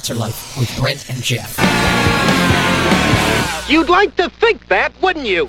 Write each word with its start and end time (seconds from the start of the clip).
Altar 0.00 0.14
Life 0.14 0.56
with 0.56 0.74
Brent 0.78 1.10
and 1.10 1.22
Geoff. 1.22 1.58
You'd 3.68 3.90
like 3.90 4.16
to 4.16 4.30
think 4.30 4.66
that, 4.68 4.94
wouldn't 5.02 5.26
you? 5.26 5.44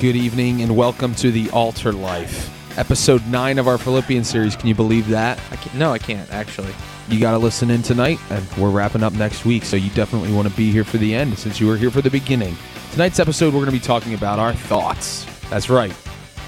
Good 0.00 0.16
evening 0.16 0.60
and 0.60 0.76
welcome 0.76 1.14
to 1.14 1.30
the 1.30 1.48
Altar 1.48 1.92
Life, 1.92 2.78
episode 2.78 3.26
nine 3.26 3.58
of 3.58 3.66
our 3.66 3.78
Philippians 3.78 4.28
series. 4.28 4.54
Can 4.54 4.68
you 4.68 4.74
believe 4.74 5.08
that? 5.08 5.40
I 5.50 5.56
can't, 5.56 5.76
no, 5.76 5.92
I 5.92 5.98
can't 5.98 6.30
actually. 6.30 6.74
You 7.08 7.18
got 7.18 7.30
to 7.30 7.38
listen 7.38 7.70
in 7.70 7.80
tonight, 7.80 8.18
and 8.28 8.46
we're 8.58 8.68
wrapping 8.68 9.02
up 9.02 9.14
next 9.14 9.46
week, 9.46 9.64
so 9.64 9.76
you 9.76 9.88
definitely 9.92 10.34
want 10.34 10.46
to 10.46 10.54
be 10.54 10.70
here 10.70 10.84
for 10.84 10.98
the 10.98 11.14
end 11.14 11.38
since 11.38 11.58
you 11.58 11.68
were 11.68 11.78
here 11.78 11.90
for 11.90 12.02
the 12.02 12.10
beginning. 12.10 12.54
Tonight's 12.90 13.18
episode, 13.18 13.54
we're 13.54 13.64
going 13.64 13.64
to 13.64 13.72
be 13.72 13.80
talking 13.80 14.12
about 14.12 14.38
our 14.38 14.52
thoughts. 14.52 15.24
That's 15.48 15.70
right. 15.70 15.94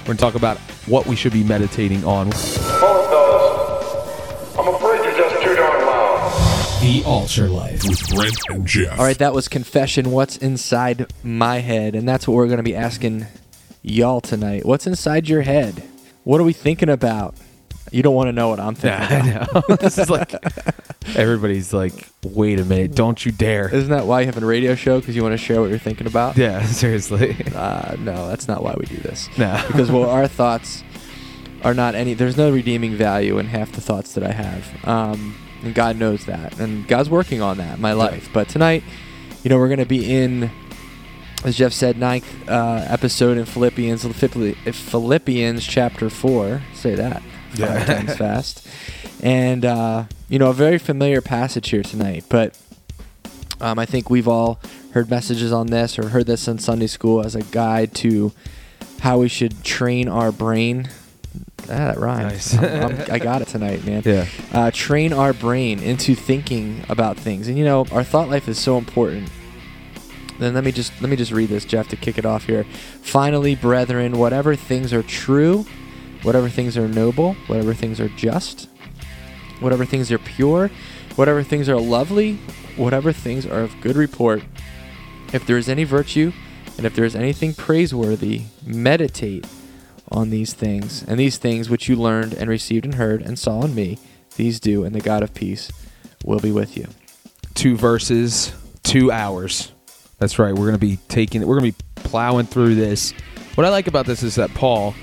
We're 0.05 0.13
going 0.13 0.17
to 0.17 0.21
talk 0.23 0.35
about 0.35 0.59
what 0.85 1.07
we 1.07 1.15
should 1.15 1.33
be 1.33 1.43
meditating 1.43 2.05
on. 2.05 2.31
Phone 2.31 3.09
fellas. 3.09 4.55
I'm 4.55 4.67
afraid 4.67 5.03
you're 5.03 5.17
just 5.17 5.41
too 5.43 5.55
darn 5.55 5.83
loud. 5.83 6.79
The 6.79 7.03
Altar 7.07 7.47
Life. 7.47 7.83
with 7.85 8.07
Brent 8.09 8.37
and 8.49 8.67
Geoff. 8.67 8.99
All 8.99 9.03
right, 9.05 9.17
that 9.17 9.33
was 9.33 9.47
confession. 9.47 10.11
What's 10.11 10.37
inside 10.37 11.11
my 11.23 11.57
head, 11.57 11.95
and 11.95 12.07
that's 12.07 12.27
what 12.27 12.35
we're 12.35 12.45
going 12.45 12.57
to 12.57 12.63
be 12.63 12.75
asking 12.75 13.25
y'all 13.81 14.21
tonight. 14.21 14.63
What's 14.63 14.85
inside 14.85 15.27
your 15.27 15.41
head? 15.41 15.81
What 16.23 16.39
are 16.39 16.43
we 16.43 16.53
thinking 16.53 16.89
about? 16.89 17.33
You 17.91 18.03
don't 18.03 18.13
want 18.13 18.27
to 18.27 18.31
know 18.31 18.49
what 18.49 18.59
I'm 18.59 18.75
thinking. 18.75 18.99
Yeah, 19.09 19.45
about. 19.49 19.55
I 19.55 19.69
know. 19.69 19.75
this 19.81 19.97
is 19.97 20.11
like 20.11 20.33
everybody's 21.15 21.73
like, 21.73 22.09
wait 22.23 22.59
a 22.59 22.65
minute, 22.65 22.95
don't 22.95 23.25
you 23.25 23.31
dare. 23.31 23.73
Isn't 23.73 23.89
that 23.89 24.05
why 24.05 24.21
you 24.21 24.25
have 24.27 24.41
a 24.41 24.45
radio 24.45 24.75
show? 24.75 24.99
Because 24.99 25.15
you 25.15 25.23
want 25.23 25.33
to 25.33 25.37
share 25.37 25.61
what 25.61 25.69
you're 25.69 25.79
thinking 25.79 26.07
about? 26.07 26.37
Yeah, 26.37 26.65
seriously. 26.65 27.37
Uh, 27.53 27.95
no, 27.99 28.27
that's 28.27 28.47
not 28.47 28.63
why 28.63 28.75
we 28.77 28.85
do 28.85 28.97
this. 28.97 29.29
No. 29.37 29.61
because 29.67 29.91
well, 29.91 30.09
our 30.09 30.27
thoughts 30.39 30.83
are 31.63 31.73
not 31.73 31.95
any. 31.95 32.13
There's 32.13 32.37
no 32.37 32.51
redeeming 32.51 32.95
value 32.95 33.37
in 33.39 33.47
half 33.47 33.71
the 33.71 33.81
thoughts 33.81 34.13
that 34.13 34.23
I 34.23 34.31
have, 34.31 34.87
um, 34.87 35.35
and 35.63 35.73
God 35.73 35.97
knows 35.97 36.25
that, 36.25 36.59
and 36.59 36.87
God's 36.87 37.09
working 37.09 37.41
on 37.41 37.57
that 37.57 37.75
in 37.75 37.81
my 37.81 37.93
life. 37.93 38.29
But 38.33 38.49
tonight, 38.49 38.83
you 39.43 39.49
know, 39.49 39.57
we're 39.57 39.67
going 39.67 39.79
to 39.79 39.85
be 39.85 40.11
in, 40.11 40.51
as 41.43 41.57
Geoff 41.57 41.73
said, 41.73 41.97
ninth 41.97 42.49
uh, 42.49 42.85
episode 42.87 43.37
in 43.37 43.45
Philippians, 43.45 44.05
Philippi- 44.05 44.71
Philippians 44.71 45.65
chapter 45.65 46.09
four. 46.09 46.61
Say 46.73 46.95
that 46.95 47.23
five 47.55 47.69
Yeah. 47.79 47.85
times 47.99 48.15
fast, 48.17 48.67
and 49.23 49.65
uh, 49.65 50.03
you 50.29 50.39
know, 50.39 50.49
a 50.49 50.53
very 50.53 50.77
familiar 50.77 51.21
passage 51.21 51.69
here 51.69 51.83
tonight, 51.83 52.25
but. 52.29 52.57
Um, 53.61 53.79
I 53.79 53.85
think 53.85 54.09
we've 54.09 54.27
all 54.27 54.59
heard 54.91 55.09
messages 55.09 55.53
on 55.53 55.67
this 55.67 55.97
or 55.97 56.09
heard 56.09 56.25
this 56.25 56.45
in 56.49 56.59
Sunday 56.59 56.87
school 56.87 57.23
as 57.25 57.35
a 57.35 57.41
guide 57.41 57.93
to 57.95 58.33
how 58.99 59.19
we 59.19 59.29
should 59.29 59.63
train 59.63 60.09
our 60.09 60.33
brain. 60.33 60.89
Ah, 61.63 61.65
that 61.67 61.97
rhymes. 61.97 62.53
Nice. 62.53 62.57
I'm- 62.57 62.81
I'm- 62.99 63.05
I 63.09 63.17
got 63.17 63.41
it 63.41 63.47
tonight, 63.47 63.85
man. 63.85 64.01
Yeah. 64.03 64.25
Uh, 64.51 64.71
train 64.71 65.13
our 65.13 65.31
brain 65.31 65.79
into 65.79 66.15
thinking 66.15 66.83
about 66.89 67.15
things, 67.15 67.47
and 67.47 67.57
you 67.57 67.63
know, 67.63 67.85
our 67.93 68.03
thought 68.03 68.29
life 68.29 68.49
is 68.49 68.59
so 68.59 68.77
important. 68.77 69.29
Then 70.37 70.53
let 70.53 70.65
me 70.65 70.73
just 70.73 70.91
let 71.01 71.09
me 71.09 71.15
just 71.15 71.31
read 71.31 71.47
this, 71.47 71.63
Geoff, 71.63 71.87
to 71.87 71.95
kick 71.95 72.17
it 72.17 72.25
off 72.25 72.43
here. 72.47 72.65
Finally, 73.01 73.55
brethren, 73.55 74.17
whatever 74.17 74.53
things 74.57 74.91
are 74.91 75.01
true, 75.03 75.65
whatever 76.25 76.49
things 76.49 76.75
are 76.77 76.87
noble, 76.87 77.35
whatever 77.47 77.73
things 77.73 77.99
are 77.99 78.09
just, 78.09 78.67
whatever 79.59 79.85
things 79.85 80.11
are 80.11 80.17
pure, 80.17 80.69
whatever 81.15 81.43
things 81.43 81.69
are 81.69 81.79
lovely, 81.79 82.35
whatever 82.75 83.13
things 83.13 83.45
are 83.45 83.61
of 83.61 83.79
good 83.79 83.95
report, 83.95 84.43
if 85.31 85.45
there 85.45 85.57
is 85.57 85.69
any 85.69 85.83
virtue, 85.83 86.33
and 86.77 86.85
if 86.85 86.95
there 86.95 87.05
is 87.05 87.15
anything 87.15 87.53
praiseworthy, 87.53 88.43
meditate 88.65 89.47
on 90.11 90.29
these 90.29 90.53
things. 90.53 91.03
And 91.03 91.19
these 91.19 91.37
things 91.37 91.69
which 91.69 91.87
you 91.87 91.95
learned 91.95 92.33
and 92.33 92.49
received 92.49 92.85
and 92.85 92.95
heard 92.95 93.21
and 93.21 93.39
saw 93.39 93.63
in 93.63 93.73
me, 93.73 93.97
these 94.35 94.59
do, 94.59 94.83
and 94.83 94.93
the 94.93 95.01
God 95.01 95.23
of 95.23 95.33
peace 95.33 95.71
will 96.25 96.39
be 96.39 96.51
with 96.51 96.75
you. 96.75 96.87
two 97.53 97.77
verses, 97.77 98.51
two 98.83 99.11
hours. 99.11 99.71
That's 100.19 100.37
right. 100.39 100.53
We're 100.53 100.67
going 100.67 100.73
to 100.73 100.77
be 100.77 100.97
taking 101.07 101.45
We're 101.47 101.59
going 101.59 101.71
to 101.71 101.77
be 101.77 101.85
plowing 101.95 102.45
through 102.45 102.75
this. 102.75 103.13
What 103.55 103.65
I 103.65 103.69
like 103.69 103.87
about 103.87 104.05
this 104.05 104.23
is 104.23 104.35
that 104.35 104.53
Paul, 104.53 104.93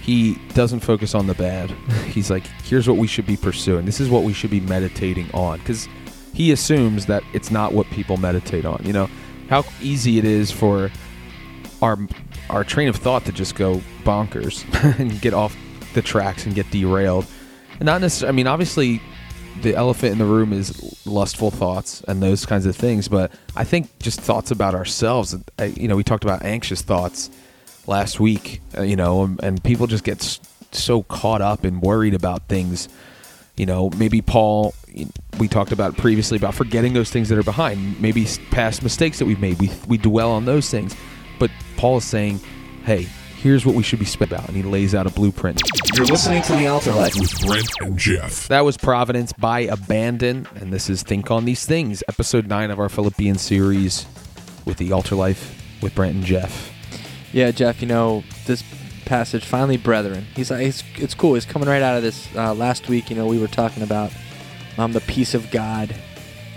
he 0.00 0.34
doesn't 0.54 0.80
focus 0.80 1.14
on 1.14 1.26
the 1.26 1.34
bad. 1.34 1.70
He's 2.06 2.30
like, 2.30 2.46
here's 2.64 2.88
what 2.88 2.96
we 2.96 3.06
should 3.06 3.26
be 3.26 3.36
pursuing. 3.36 3.84
This 3.84 4.00
is 4.00 4.08
what 4.08 4.24
we 4.24 4.32
should 4.32 4.50
be 4.50 4.60
meditating 4.60 5.30
on. 5.32 5.58
Because 5.58 5.88
he 6.32 6.52
assumes 6.52 7.06
that 7.06 7.22
it's 7.32 7.50
not 7.50 7.72
what 7.72 7.86
people 7.90 8.16
meditate 8.16 8.64
on. 8.64 8.82
You 8.84 8.92
know, 8.92 9.10
how 9.48 9.64
easy 9.80 10.18
it 10.18 10.24
is 10.24 10.50
for 10.50 10.90
our 11.82 11.98
our 12.48 12.64
train 12.64 12.88
of 12.88 12.96
thought 12.96 13.24
to 13.26 13.32
just 13.32 13.54
go 13.54 13.80
bonkers 14.02 14.64
and 14.98 15.20
get 15.20 15.34
off 15.34 15.56
the 15.94 16.02
tracks 16.02 16.46
and 16.46 16.54
get 16.54 16.70
derailed. 16.70 17.26
And 17.72 17.86
not 17.86 18.00
necessarily. 18.00 18.32
I 18.32 18.36
mean, 18.36 18.46
obviously, 18.46 19.02
the 19.62 19.74
elephant 19.74 20.12
in 20.12 20.18
the 20.18 20.24
room 20.24 20.52
is 20.52 21.06
lustful 21.06 21.50
thoughts 21.50 22.02
and 22.08 22.22
those 22.22 22.46
kinds 22.46 22.66
of 22.66 22.74
things. 22.74 23.08
But 23.08 23.32
I 23.54 23.64
think 23.64 23.98
just 23.98 24.20
thoughts 24.20 24.50
about 24.50 24.74
ourselves. 24.74 25.36
You 25.76 25.88
know, 25.88 25.96
we 25.96 26.04
talked 26.04 26.24
about 26.24 26.42
anxious 26.42 26.82
thoughts 26.82 27.30
last 27.90 28.18
week. 28.18 28.62
Uh, 28.76 28.82
you 28.82 28.96
know, 28.96 29.24
and, 29.24 29.42
and 29.42 29.62
people 29.62 29.86
just 29.86 30.04
get 30.04 30.38
so 30.72 31.02
caught 31.02 31.42
up 31.42 31.64
and 31.64 31.82
worried 31.82 32.14
about 32.14 32.48
things. 32.48 32.88
You 33.56 33.66
know, 33.66 33.90
maybe 33.98 34.22
Paul. 34.22 34.72
We 35.38 35.46
talked 35.46 35.72
about 35.72 35.96
previously 35.96 36.36
about 36.36 36.54
forgetting 36.54 36.94
those 36.94 37.10
things 37.10 37.28
that 37.28 37.38
are 37.38 37.42
behind. 37.42 38.00
Maybe 38.00 38.26
past 38.50 38.82
mistakes 38.82 39.18
that 39.18 39.26
we've 39.26 39.40
made. 39.40 39.60
We 39.60 39.70
we 39.86 39.98
dwell 39.98 40.30
on 40.32 40.46
those 40.46 40.70
things. 40.70 40.96
But 41.38 41.50
Paul 41.76 41.98
is 41.98 42.04
saying, 42.04 42.40
"Hey, 42.84 43.06
here's 43.36 43.66
what 43.66 43.74
we 43.74 43.82
should 43.82 43.98
be 43.98 44.04
spent 44.06 44.32
about," 44.32 44.48
and 44.48 44.56
he 44.56 44.62
lays 44.62 44.94
out 44.94 45.06
a 45.06 45.10
blueprint. 45.10 45.60
You're 45.94 46.06
listening 46.06 46.42
to 46.42 46.52
The 46.54 46.66
Altar 46.68 46.92
Life. 46.92 47.14
with 47.18 47.38
Brent 47.46 47.68
and 47.80 47.98
Geoff. 47.98 48.48
That 48.48 48.64
was 48.64 48.76
Providence 48.76 49.32
by 49.32 49.60
Abandon, 49.60 50.46
and 50.54 50.72
this 50.72 50.88
is 50.88 51.02
Think 51.02 51.30
on 51.30 51.44
These 51.44 51.66
Things, 51.66 52.02
episode 52.08 52.46
nine 52.46 52.70
of 52.70 52.78
our 52.78 52.88
Philippian 52.88 53.36
series 53.36 54.06
with 54.64 54.78
the 54.78 54.92
Altar 54.92 55.16
Life 55.16 55.80
with 55.82 55.94
Brent 55.94 56.14
and 56.14 56.24
Geoff. 56.24 56.69
Yeah, 57.32 57.50
Geoff, 57.50 57.80
you 57.80 57.88
know, 57.88 58.24
this 58.46 58.64
passage, 59.04 59.44
finally, 59.44 59.76
brethren. 59.76 60.26
He's 60.34 60.50
like, 60.50 60.66
it's, 60.66 60.82
it's 60.96 61.14
cool. 61.14 61.34
He's 61.34 61.44
coming 61.44 61.68
right 61.68 61.82
out 61.82 61.96
of 61.96 62.02
this. 62.02 62.28
Uh, 62.34 62.54
last 62.54 62.88
week, 62.88 63.10
you 63.10 63.16
know, 63.16 63.26
we 63.26 63.38
were 63.38 63.48
talking 63.48 63.82
about 63.82 64.12
um, 64.78 64.92
the 64.92 65.00
peace 65.02 65.34
of 65.34 65.50
God 65.50 65.94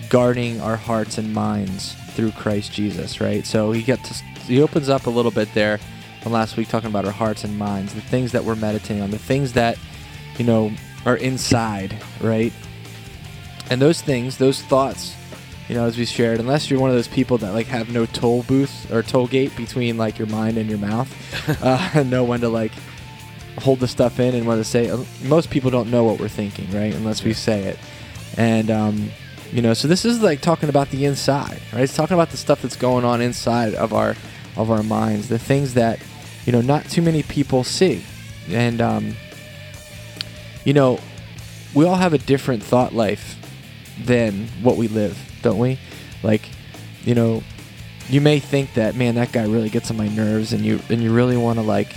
guarding 0.09 0.61
our 0.61 0.75
hearts 0.75 1.17
and 1.17 1.33
minds 1.33 1.95
through 2.11 2.31
Christ 2.31 2.71
Jesus, 2.71 3.19
right? 3.19 3.45
So 3.45 3.71
he 3.71 3.81
gets 3.81 4.19
he 4.45 4.61
opens 4.61 4.89
up 4.89 5.07
a 5.07 5.09
little 5.09 5.31
bit 5.31 5.53
there 5.53 5.79
from 6.21 6.31
last 6.31 6.57
week 6.57 6.67
talking 6.69 6.89
about 6.89 7.05
our 7.05 7.11
hearts 7.11 7.43
and 7.43 7.57
minds, 7.57 7.93
the 7.93 8.01
things 8.01 8.31
that 8.31 8.43
we're 8.43 8.55
meditating 8.55 9.01
on, 9.01 9.11
the 9.11 9.17
things 9.17 9.53
that, 9.53 9.77
you 10.37 10.45
know, 10.45 10.71
are 11.05 11.17
inside, 11.17 11.95
right? 12.21 12.53
And 13.69 13.81
those 13.81 14.01
things, 14.01 14.37
those 14.37 14.61
thoughts, 14.61 15.15
you 15.73 15.79
know, 15.79 15.87
as 15.87 15.97
we 15.97 16.05
shared, 16.05 16.39
unless 16.39 16.69
you're 16.69 16.79
one 16.79 16.91
of 16.91 16.95
those 16.95 17.07
people 17.07 17.39
that 17.39 17.51
like 17.51 17.65
have 17.65 17.91
no 17.91 18.05
toll 18.05 18.43
booth 18.43 18.91
or 18.91 19.01
toll 19.01 19.25
gate 19.25 19.57
between 19.57 19.97
like 19.97 20.19
your 20.19 20.27
mind 20.27 20.59
and 20.59 20.69
your 20.69 20.77
mouth, 20.77 21.11
uh, 21.63 21.89
and 21.95 22.11
know 22.11 22.23
when 22.23 22.41
to 22.41 22.47
like 22.47 22.71
hold 23.57 23.79
the 23.79 23.87
stuff 23.87 24.19
in 24.19 24.35
and 24.35 24.45
when 24.45 24.59
to 24.59 24.63
say. 24.63 24.95
Most 25.23 25.49
people 25.49 25.71
don't 25.71 25.89
know 25.89 26.03
what 26.03 26.19
we're 26.19 26.27
thinking, 26.27 26.69
right? 26.69 26.93
Unless 26.93 27.23
we 27.23 27.33
say 27.33 27.63
it, 27.63 27.79
and 28.37 28.69
um, 28.69 29.09
you 29.51 29.63
know, 29.63 29.73
so 29.73 29.87
this 29.87 30.05
is 30.05 30.21
like 30.21 30.41
talking 30.41 30.69
about 30.69 30.91
the 30.91 31.05
inside, 31.05 31.59
right? 31.73 31.81
It's 31.81 31.95
talking 31.95 32.13
about 32.13 32.29
the 32.29 32.37
stuff 32.37 32.61
that's 32.61 32.75
going 32.75 33.03
on 33.03 33.19
inside 33.19 33.73
of 33.73 33.93
our 33.93 34.15
of 34.55 34.69
our 34.69 34.83
minds, 34.83 35.27
the 35.27 35.39
things 35.39 35.73
that 35.73 35.99
you 36.45 36.51
know 36.51 36.61
not 36.61 36.85
too 36.85 37.01
many 37.01 37.23
people 37.23 37.63
see, 37.63 38.03
and 38.47 38.79
um, 38.79 39.15
you 40.65 40.73
know, 40.73 40.99
we 41.73 41.83
all 41.83 41.95
have 41.95 42.13
a 42.13 42.19
different 42.19 42.61
thought 42.61 42.93
life 42.93 43.39
than 43.99 44.47
what 44.61 44.77
we 44.77 44.87
live, 44.87 45.17
don't 45.41 45.59
we? 45.59 45.79
Like, 46.23 46.41
you 47.03 47.15
know, 47.15 47.43
you 48.09 48.21
may 48.21 48.39
think 48.39 48.73
that 48.73 48.95
man, 48.95 49.15
that 49.15 49.31
guy 49.31 49.45
really 49.45 49.69
gets 49.69 49.91
on 49.91 49.97
my 49.97 50.07
nerves, 50.07 50.53
and 50.53 50.63
you 50.63 50.79
and 50.89 51.01
you 51.01 51.13
really 51.13 51.37
want 51.37 51.59
to 51.59 51.63
like, 51.63 51.95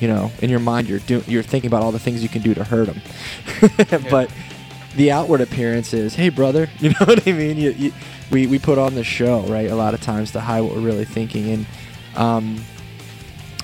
you 0.00 0.08
know, 0.08 0.30
in 0.40 0.50
your 0.50 0.60
mind 0.60 0.88
you're 0.88 0.98
doing 1.00 1.24
you're 1.26 1.42
thinking 1.42 1.68
about 1.68 1.82
all 1.82 1.92
the 1.92 1.98
things 1.98 2.22
you 2.22 2.28
can 2.28 2.42
do 2.42 2.54
to 2.54 2.64
hurt 2.64 2.88
him, 2.88 3.00
but 4.10 4.32
the 4.96 5.10
outward 5.10 5.40
appearance 5.40 5.92
is, 5.94 6.14
hey 6.14 6.28
brother, 6.28 6.68
you 6.78 6.90
know 6.90 7.04
what 7.04 7.26
I 7.26 7.32
mean? 7.32 7.56
You, 7.56 7.70
you, 7.72 7.92
we 8.30 8.46
we 8.46 8.58
put 8.58 8.78
on 8.78 8.94
the 8.94 9.04
show, 9.04 9.42
right? 9.42 9.70
A 9.70 9.76
lot 9.76 9.94
of 9.94 10.00
times 10.00 10.32
to 10.32 10.40
hide 10.40 10.62
what 10.62 10.74
we're 10.74 10.80
really 10.80 11.04
thinking, 11.04 11.50
and 11.50 11.66
um, 12.16 12.64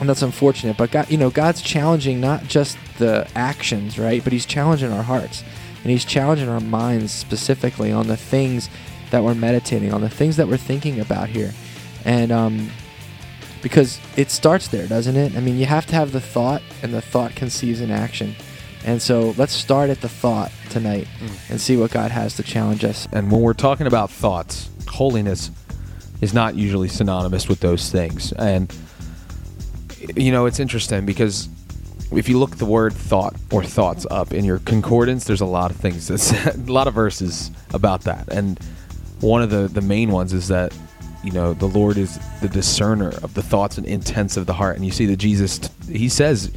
and 0.00 0.08
that's 0.08 0.22
unfortunate. 0.22 0.76
But 0.76 0.90
God, 0.90 1.10
you 1.10 1.18
know, 1.18 1.30
God's 1.30 1.62
challenging 1.62 2.20
not 2.20 2.44
just 2.44 2.78
the 2.98 3.28
actions, 3.34 3.98
right? 3.98 4.22
But 4.22 4.32
He's 4.32 4.46
challenging 4.46 4.92
our 4.92 5.02
hearts, 5.02 5.42
and 5.82 5.90
He's 5.90 6.04
challenging 6.04 6.48
our 6.48 6.60
minds 6.60 7.12
specifically 7.12 7.92
on 7.92 8.06
the 8.08 8.16
things 8.16 8.68
that 9.10 9.22
we're 9.22 9.34
meditating 9.34 9.92
on, 9.92 10.00
the 10.00 10.10
things 10.10 10.36
that 10.36 10.48
we're 10.48 10.56
thinking 10.56 11.00
about 11.00 11.28
here, 11.28 11.52
and 12.04 12.30
um, 12.32 12.70
because 13.62 14.00
it 14.16 14.30
starts 14.30 14.68
there, 14.68 14.86
doesn't 14.86 15.16
it? 15.16 15.36
I 15.36 15.40
mean, 15.40 15.56
you 15.58 15.66
have 15.66 15.86
to 15.86 15.94
have 15.94 16.12
the 16.12 16.20
thought, 16.20 16.62
and 16.82 16.92
the 16.92 17.02
thought 17.02 17.34
conceives 17.34 17.80
an 17.80 17.90
action. 17.90 18.34
And 18.84 19.02
so 19.02 19.34
let's 19.36 19.52
start 19.52 19.90
at 19.90 20.00
the 20.00 20.08
thought 20.08 20.52
tonight 20.70 21.08
and 21.50 21.60
see 21.60 21.76
what 21.76 21.90
God 21.90 22.10
has 22.10 22.36
to 22.36 22.42
challenge 22.42 22.84
us. 22.84 23.08
And 23.12 23.30
when 23.30 23.40
we're 23.40 23.52
talking 23.52 23.86
about 23.86 24.10
thoughts, 24.10 24.70
holiness 24.88 25.50
is 26.20 26.32
not 26.32 26.54
usually 26.54 26.88
synonymous 26.88 27.48
with 27.48 27.60
those 27.60 27.90
things. 27.90 28.32
And 28.32 28.72
you 30.16 30.32
know, 30.32 30.46
it's 30.46 30.60
interesting 30.60 31.04
because 31.04 31.48
if 32.12 32.28
you 32.28 32.38
look 32.38 32.56
the 32.56 32.64
word 32.64 32.92
thought 32.92 33.34
or 33.50 33.62
thoughts 33.62 34.06
up 34.10 34.32
in 34.32 34.44
your 34.44 34.58
concordance, 34.60 35.24
there's 35.24 35.40
a 35.40 35.46
lot 35.46 35.70
of 35.70 35.76
things 35.76 36.08
that's 36.08 36.32
a 36.46 36.56
lot 36.72 36.86
of 36.86 36.94
verses 36.94 37.50
about 37.74 38.02
that. 38.02 38.28
And 38.28 38.58
one 39.20 39.42
of 39.42 39.50
the 39.50 39.68
the 39.68 39.80
main 39.80 40.10
ones 40.10 40.32
is 40.32 40.48
that 40.48 40.76
you 41.22 41.32
know 41.32 41.52
the 41.52 41.66
Lord 41.66 41.98
is 41.98 42.18
the 42.40 42.48
discerner 42.48 43.10
of 43.22 43.34
the 43.34 43.42
thoughts 43.42 43.78
and 43.78 43.86
intents 43.86 44.36
of 44.36 44.46
the 44.46 44.54
heart. 44.54 44.76
And 44.76 44.84
you 44.84 44.92
see 44.92 45.06
that 45.06 45.16
Jesus 45.16 45.60
he 45.88 46.08
says, 46.08 46.52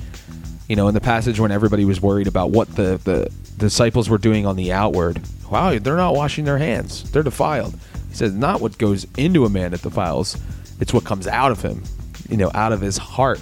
you 0.68 0.75
know, 0.75 0.88
in 0.88 0.94
the 0.94 1.01
passage 1.01 1.39
when 1.39 1.51
everybody 1.51 1.86
was 1.86 2.01
worried 2.01 2.27
about 2.27 2.51
what 2.51 2.75
the 2.75 3.00
the 3.03 3.30
disciples 3.57 4.09
were 4.09 4.18
doing 4.18 4.45
on 4.45 4.56
the 4.56 4.71
outward, 4.71 5.21
wow, 5.50 5.77
they're 5.77 5.98
not 5.98 6.15
washing 6.15 6.45
their 6.45 6.57
hands. 6.57 7.09
They're 7.12 7.24
defiled. 7.24 7.77
He 8.09 8.15
says 8.15 8.33
not 8.33 8.62
what 8.62 8.77
goes 8.77 9.06
into 9.18 9.45
a 9.45 9.50
man 9.50 9.71
that 9.71 9.81
defiles, 9.81 10.38
it's 10.80 10.94
what 10.94 11.03
comes 11.03 11.27
out 11.27 11.51
of 11.51 11.62
him. 11.62 11.83
You 12.30 12.38
know, 12.38 12.51
out 12.53 12.71
of 12.71 12.80
his 12.80 12.98
heart 12.98 13.39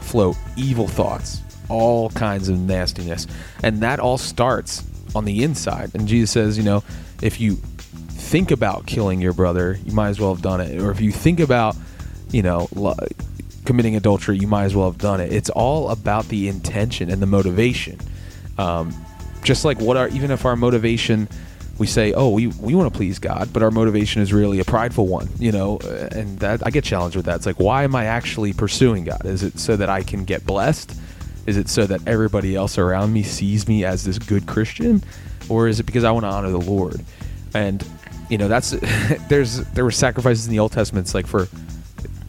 flow 0.00 0.34
evil 0.56 0.86
thoughts, 0.86 1.42
all 1.68 2.10
kinds 2.10 2.48
of 2.48 2.58
nastiness. 2.58 3.26
And 3.62 3.82
that 3.82 4.00
all 4.00 4.18
starts 4.18 4.84
on 5.14 5.24
the 5.24 5.42
inside. 5.42 5.90
And 5.94 6.06
Jesus 6.06 6.30
says, 6.30 6.58
you 6.58 6.64
know, 6.64 6.82
if 7.22 7.40
you 7.40 7.56
think 8.08 8.50
about 8.50 8.86
killing 8.86 9.20
your 9.20 9.32
brother, 9.32 9.78
you 9.84 9.92
might 9.92 10.08
as 10.08 10.20
well 10.20 10.34
have 10.34 10.42
done 10.42 10.60
it. 10.60 10.80
Or 10.80 10.90
if 10.90 11.00
you 11.00 11.12
think 11.12 11.40
about, 11.40 11.76
you 12.30 12.42
know, 12.42 12.68
committing 13.64 13.96
adultery, 13.96 14.38
you 14.38 14.46
might 14.46 14.64
as 14.64 14.74
well 14.74 14.90
have 14.90 14.98
done 14.98 15.20
it. 15.20 15.32
It's 15.32 15.50
all 15.50 15.90
about 15.90 16.28
the 16.28 16.48
intention 16.48 17.10
and 17.10 17.22
the 17.22 17.26
motivation. 17.26 17.98
Um, 18.58 18.94
just 19.42 19.64
like 19.64 19.80
what 19.80 19.96
our, 19.96 20.08
even 20.08 20.30
if 20.30 20.44
our 20.44 20.56
motivation, 20.56 21.28
we 21.78 21.86
say, 21.86 22.12
oh, 22.12 22.30
we, 22.30 22.48
we 22.48 22.74
want 22.74 22.92
to 22.92 22.96
please 22.96 23.18
God, 23.18 23.52
but 23.52 23.62
our 23.62 23.70
motivation 23.70 24.20
is 24.20 24.32
really 24.32 24.58
a 24.58 24.64
prideful 24.64 25.06
one, 25.06 25.28
you 25.38 25.52
know, 25.52 25.78
and 25.78 26.38
that 26.40 26.66
I 26.66 26.70
get 26.70 26.82
challenged 26.84 27.16
with 27.16 27.26
that. 27.26 27.36
It's 27.36 27.46
like, 27.46 27.60
why 27.60 27.84
am 27.84 27.94
I 27.94 28.06
actually 28.06 28.52
pursuing 28.52 29.04
God? 29.04 29.24
Is 29.24 29.42
it 29.42 29.58
so 29.58 29.76
that 29.76 29.88
I 29.88 30.02
can 30.02 30.24
get 30.24 30.44
blessed? 30.44 30.98
Is 31.48 31.56
it 31.56 31.70
so 31.70 31.86
that 31.86 32.06
everybody 32.06 32.54
else 32.54 32.76
around 32.76 33.14
me 33.14 33.22
sees 33.22 33.66
me 33.66 33.82
as 33.82 34.04
this 34.04 34.18
good 34.18 34.46
Christian? 34.46 35.02
Or 35.48 35.66
is 35.66 35.80
it 35.80 35.84
because 35.84 36.04
I 36.04 36.10
want 36.10 36.24
to 36.24 36.28
honor 36.28 36.50
the 36.50 36.60
Lord? 36.60 37.02
And, 37.54 37.82
you 38.28 38.36
know, 38.36 38.48
that's, 38.48 38.70
there's, 39.28 39.64
there 39.70 39.82
were 39.82 39.90
sacrifices 39.90 40.44
in 40.44 40.52
the 40.52 40.58
Old 40.58 40.72
Testament, 40.72 41.06
it's 41.06 41.14
like 41.14 41.26
for 41.26 41.48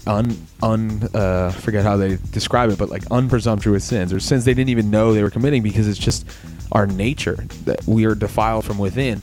un 0.08 0.36
un 0.64 1.04
uh 1.14 1.52
forget 1.52 1.84
how 1.84 1.98
they 1.98 2.18
describe 2.32 2.70
it 2.70 2.80
but 2.80 2.90
like 2.90 3.04
unpresumptuous 3.12 3.84
sins 3.84 4.14
or 4.14 4.20
sins 4.20 4.46
they 4.46 4.54
didn't 4.54 4.70
even 4.70 4.90
know 4.90 5.14
they 5.14 5.22
were 5.22 5.30
committing 5.30 5.62
because 5.62 5.88
it's 5.88 6.00
just 6.00 6.26
our 6.72 6.88
nature 6.88 7.36
that 7.66 7.86
we 7.86 8.06
are 8.06 8.16
defiled 8.16 8.64
from 8.64 8.78
within 8.78 9.22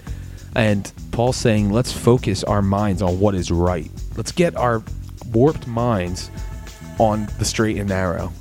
and 0.54 0.92
paul's 1.12 1.36
saying 1.36 1.70
let's 1.70 1.90
focus 1.90 2.44
our 2.44 2.60
minds 2.60 3.00
on 3.00 3.18
what 3.18 3.34
is 3.34 3.50
right 3.50 3.90
let's 4.16 4.30
get 4.30 4.54
our 4.54 4.82
warped 5.32 5.66
minds 5.66 6.30
on 6.98 7.26
the 7.38 7.44
straight 7.44 7.78
and 7.78 7.88
narrow 7.88 8.32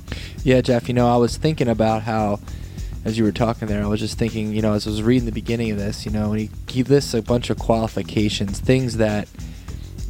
Yeah, 0.46 0.60
Geoff, 0.60 0.86
you 0.86 0.94
know, 0.94 1.12
I 1.12 1.16
was 1.16 1.36
thinking 1.36 1.66
about 1.66 2.04
how, 2.04 2.38
as 3.04 3.18
you 3.18 3.24
were 3.24 3.32
talking 3.32 3.66
there, 3.66 3.82
I 3.82 3.88
was 3.88 3.98
just 3.98 4.16
thinking, 4.16 4.52
you 4.52 4.62
know, 4.62 4.74
as 4.74 4.86
I 4.86 4.90
was 4.90 5.02
reading 5.02 5.26
the 5.26 5.32
beginning 5.32 5.72
of 5.72 5.76
this, 5.76 6.06
you 6.06 6.12
know, 6.12 6.30
and 6.30 6.42
he, 6.42 6.50
he 6.68 6.84
lists 6.84 7.14
a 7.14 7.20
bunch 7.20 7.50
of 7.50 7.58
qualifications, 7.58 8.60
things 8.60 8.98
that 8.98 9.26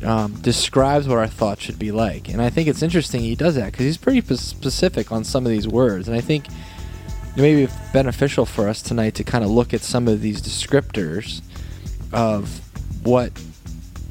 um, 0.04 0.34
describes 0.42 1.08
what 1.08 1.16
our 1.16 1.26
thoughts 1.26 1.62
should 1.62 1.78
be 1.78 1.90
like. 1.90 2.28
And 2.28 2.42
I 2.42 2.50
think 2.50 2.68
it's 2.68 2.82
interesting 2.82 3.22
he 3.22 3.34
does 3.34 3.54
that 3.54 3.72
because 3.72 3.86
he's 3.86 3.96
pretty 3.96 4.20
p- 4.20 4.36
specific 4.36 5.10
on 5.10 5.24
some 5.24 5.46
of 5.46 5.50
these 5.50 5.66
words. 5.66 6.06
And 6.06 6.14
I 6.14 6.20
think 6.20 6.48
it 6.48 7.40
may 7.40 7.64
be 7.64 7.72
beneficial 7.94 8.44
for 8.44 8.68
us 8.68 8.82
tonight 8.82 9.14
to 9.14 9.24
kind 9.24 9.42
of 9.42 9.48
look 9.48 9.72
at 9.72 9.80
some 9.80 10.06
of 10.06 10.20
these 10.20 10.42
descriptors 10.42 11.40
of 12.12 12.60
what, 13.06 13.32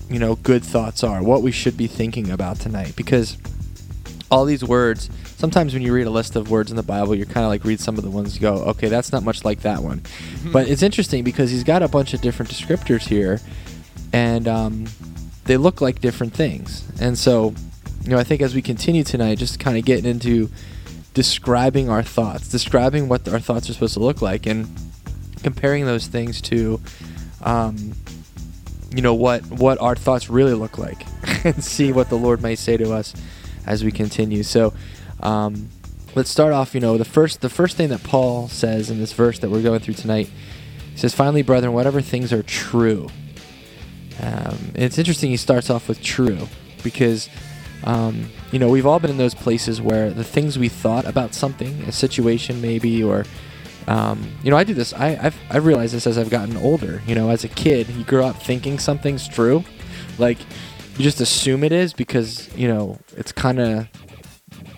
you 0.10 0.18
know, 0.18 0.38
good 0.38 0.64
thoughts 0.64 1.04
are, 1.04 1.22
what 1.22 1.44
we 1.44 1.52
should 1.52 1.78
be 1.78 1.86
thinking 1.86 2.32
about 2.32 2.60
tonight. 2.60 2.96
Because 2.96 3.38
all 4.32 4.46
these 4.46 4.64
words 4.64 5.12
sometimes 5.46 5.76
when 5.76 5.84
you 5.84 5.94
read 5.94 6.08
a 6.08 6.10
list 6.10 6.36
of 6.36 6.50
words 6.50 6.72
in 6.72 6.76
the 6.76 6.82
bible 6.82 7.14
you're 7.14 7.28
kind 7.28 7.46
of 7.46 7.50
like 7.50 7.64
read 7.64 7.80
some 7.80 8.00
of 8.00 8.04
the 8.04 8.10
ones 8.10 8.34
you 8.34 8.42
go 8.42 8.56
okay 8.64 8.88
that's 8.88 9.12
not 9.12 9.22
much 9.22 9.46
like 9.46 9.62
that 9.62 9.84
one. 9.84 10.02
But 10.52 10.68
it's 10.68 10.82
interesting 10.82 11.24
because 11.24 11.52
he's 11.52 11.64
got 11.64 11.84
a 11.84 11.88
bunch 11.88 12.16
of 12.16 12.22
different 12.22 12.50
descriptors 12.52 13.08
here 13.08 13.40
and 14.12 14.48
um, 14.48 14.86
they 15.44 15.58
look 15.58 15.82
like 15.82 16.00
different 16.00 16.34
things. 16.34 16.84
And 17.00 17.16
so 17.16 17.54
you 18.04 18.10
know 18.10 18.18
i 18.18 18.24
think 18.24 18.42
as 18.42 18.56
we 18.56 18.62
continue 18.62 19.04
tonight 19.04 19.38
just 19.38 19.60
kind 19.60 19.78
of 19.78 19.86
getting 19.86 20.06
into 20.06 20.50
describing 21.14 21.90
our 21.90 22.04
thoughts 22.04 22.50
describing 22.50 23.08
what 23.08 23.28
our 23.28 23.40
thoughts 23.40 23.70
are 23.70 23.74
supposed 23.74 23.96
to 23.96 24.00
look 24.00 24.22
like 24.22 24.46
and 24.46 24.68
comparing 25.44 25.86
those 25.86 26.08
things 26.08 26.42
to 26.42 26.80
um, 27.44 27.94
you 28.96 29.02
know 29.02 29.14
what 29.14 29.42
what 29.66 29.80
our 29.80 29.96
thoughts 29.96 30.30
really 30.30 30.54
look 30.54 30.78
like 30.78 31.06
and 31.46 31.64
see 31.64 31.92
what 31.92 32.10
the 32.10 32.18
lord 32.18 32.42
may 32.42 32.56
say 32.56 32.78
to 32.78 32.92
us 32.92 33.14
as 33.66 33.84
we 33.84 33.92
continue. 33.92 34.44
So 34.44 34.74
um, 35.22 35.70
let's 36.16 36.30
start 36.30 36.54
off 36.54 36.74
you 36.74 36.82
know 36.82 36.98
the 36.98 37.06
first 37.06 37.42
the 37.42 37.50
first 37.50 37.76
thing 37.76 37.90
that 37.90 38.04
paul 38.04 38.48
says 38.48 38.90
in 38.90 39.00
this 39.00 39.14
verse 39.14 39.40
that 39.40 39.50
we're 39.50 39.62
going 39.62 39.80
through 39.80 39.94
tonight 39.94 40.30
he 40.92 40.98
says 40.98 41.14
finally 41.14 41.42
brethren 41.42 41.74
whatever 41.74 42.02
things 42.02 42.32
are 42.32 42.44
true. 42.44 43.10
Um, 44.22 44.72
it's 44.76 44.98
interesting 44.98 45.30
he 45.30 45.36
starts 45.36 45.70
off 45.70 45.90
with 45.90 46.02
true 46.02 46.48
because 46.84 47.30
um, 47.84 48.30
you 48.54 48.60
know 48.60 48.70
we've 48.70 48.86
all 48.86 49.00
been 49.00 49.12
in 49.12 49.18
those 49.18 49.36
places 49.36 49.82
where 49.82 50.10
the 50.10 50.24
things 50.24 50.58
we 50.58 50.70
thought 50.70 51.06
about 51.06 51.34
something 51.34 51.82
a 51.84 51.92
situation 51.92 52.62
maybe 52.62 53.04
or 53.04 53.26
um, 53.88 54.26
you 54.42 54.50
know 54.50 54.58
i 54.58 54.64
do 54.64 54.74
this 54.74 54.94
I, 54.94 55.20
I've, 55.22 55.38
I've 55.50 55.66
realized 55.66 55.94
this 55.94 56.08
as 56.08 56.18
i've 56.18 56.30
gotten 56.30 56.56
older. 56.56 57.02
You 57.06 57.16
know 57.16 57.30
as 57.30 57.44
a 57.44 57.50
kid 57.50 57.90
you 57.90 58.06
grow 58.06 58.26
up 58.26 58.42
thinking 58.42 58.80
something's 58.80 59.28
true. 59.28 59.66
Like 60.18 60.38
you 60.98 61.04
just 61.04 61.20
assume 61.20 61.66
it 61.66 61.74
is 61.74 61.92
because 61.92 62.56
you 62.56 62.70
know 62.70 63.00
it's 63.18 63.34
kind 63.34 63.60
of 63.60 63.90